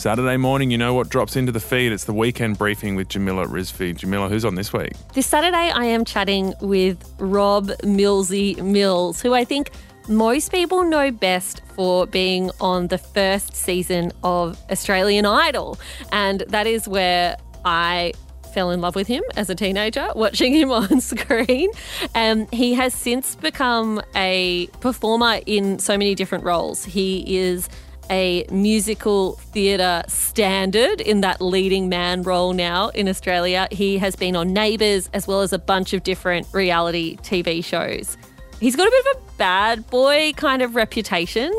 Saturday 0.00 0.38
morning, 0.38 0.70
you 0.70 0.78
know 0.78 0.94
what 0.94 1.10
drops 1.10 1.36
into 1.36 1.52
the 1.52 1.60
feed. 1.60 1.92
It's 1.92 2.04
the 2.04 2.14
weekend 2.14 2.56
briefing 2.56 2.94
with 2.94 3.08
Jamila 3.08 3.46
Rizvi. 3.46 3.94
Jamila, 3.94 4.30
who's 4.30 4.46
on 4.46 4.54
this 4.54 4.72
week? 4.72 4.92
This 5.12 5.26
Saturday, 5.26 5.70
I 5.70 5.84
am 5.84 6.06
chatting 6.06 6.54
with 6.62 7.06
Rob 7.18 7.68
Millsy 7.82 8.62
Mills, 8.62 9.20
who 9.20 9.34
I 9.34 9.44
think 9.44 9.72
most 10.08 10.50
people 10.50 10.84
know 10.84 11.10
best 11.10 11.60
for 11.74 12.06
being 12.06 12.50
on 12.60 12.86
the 12.86 12.96
first 12.96 13.54
season 13.54 14.12
of 14.24 14.58
Australian 14.70 15.26
Idol. 15.26 15.78
And 16.12 16.40
that 16.48 16.66
is 16.66 16.88
where 16.88 17.36
I 17.66 18.14
fell 18.52 18.70
in 18.70 18.80
love 18.80 18.94
with 18.94 19.06
him 19.06 19.22
as 19.36 19.48
a 19.50 19.54
teenager, 19.54 20.08
watching 20.14 20.54
him 20.54 20.70
on 20.72 21.00
screen. 21.00 21.70
Um, 22.14 22.46
he 22.52 22.74
has 22.74 22.94
since 22.94 23.34
become 23.36 24.02
a 24.14 24.68
performer 24.80 25.40
in 25.46 25.78
so 25.78 25.96
many 25.96 26.14
different 26.14 26.44
roles. 26.44 26.84
He 26.84 27.38
is 27.38 27.68
a 28.10 28.44
musical 28.50 29.34
theatre 29.52 30.02
standard 30.08 31.00
in 31.00 31.20
that 31.20 31.40
leading 31.40 31.88
man 31.88 32.22
role 32.22 32.52
now 32.52 32.88
in 32.88 33.08
Australia. 33.08 33.68
He 33.70 33.98
has 33.98 34.16
been 34.16 34.34
on 34.34 34.52
Neighbours 34.52 35.08
as 35.14 35.28
well 35.28 35.42
as 35.42 35.52
a 35.52 35.58
bunch 35.58 35.92
of 35.92 36.02
different 36.02 36.46
reality 36.52 37.16
TV 37.18 37.64
shows. 37.64 38.16
He's 38.58 38.76
got 38.76 38.88
a 38.88 38.90
bit 38.90 39.16
of 39.16 39.22
a 39.22 39.32
bad 39.38 39.88
boy 39.88 40.32
kind 40.36 40.60
of 40.60 40.74
reputation 40.74 41.52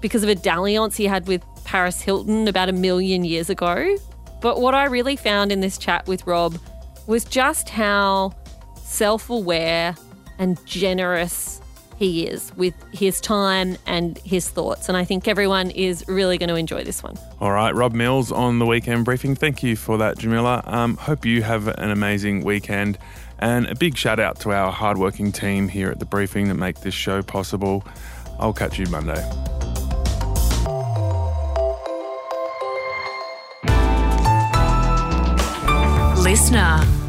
because 0.00 0.22
of 0.22 0.28
a 0.28 0.34
dalliance 0.34 0.96
he 0.96 1.06
had 1.06 1.26
with 1.26 1.42
Paris 1.64 2.00
Hilton 2.02 2.46
about 2.46 2.68
a 2.68 2.72
million 2.72 3.24
years 3.24 3.48
ago. 3.48 3.96
But 4.44 4.60
what 4.60 4.74
I 4.74 4.84
really 4.84 5.16
found 5.16 5.52
in 5.52 5.60
this 5.60 5.78
chat 5.78 6.06
with 6.06 6.26
Rob 6.26 6.58
was 7.06 7.24
just 7.24 7.70
how 7.70 8.34
self 8.76 9.30
aware 9.30 9.94
and 10.38 10.58
generous 10.66 11.62
he 11.96 12.26
is 12.26 12.54
with 12.54 12.74
his 12.92 13.22
time 13.22 13.78
and 13.86 14.18
his 14.18 14.50
thoughts. 14.50 14.90
And 14.90 14.98
I 14.98 15.04
think 15.06 15.28
everyone 15.28 15.70
is 15.70 16.04
really 16.08 16.36
going 16.36 16.50
to 16.50 16.56
enjoy 16.56 16.84
this 16.84 17.02
one. 17.02 17.16
All 17.40 17.52
right, 17.52 17.74
Rob 17.74 17.94
Mills 17.94 18.30
on 18.30 18.58
the 18.58 18.66
weekend 18.66 19.06
briefing. 19.06 19.34
Thank 19.34 19.62
you 19.62 19.76
for 19.76 19.96
that, 19.96 20.18
Jamila. 20.18 20.62
Um, 20.66 20.98
hope 20.98 21.24
you 21.24 21.40
have 21.42 21.66
an 21.66 21.90
amazing 21.90 22.44
weekend. 22.44 22.98
And 23.38 23.64
a 23.64 23.74
big 23.74 23.96
shout 23.96 24.20
out 24.20 24.40
to 24.40 24.52
our 24.52 24.70
hardworking 24.70 25.32
team 25.32 25.68
here 25.68 25.90
at 25.90 26.00
the 26.00 26.04
briefing 26.04 26.48
that 26.48 26.56
make 26.56 26.80
this 26.80 26.92
show 26.92 27.22
possible. 27.22 27.82
I'll 28.38 28.52
catch 28.52 28.78
you 28.78 28.84
Monday. 28.88 29.24
Listener. 36.24 37.03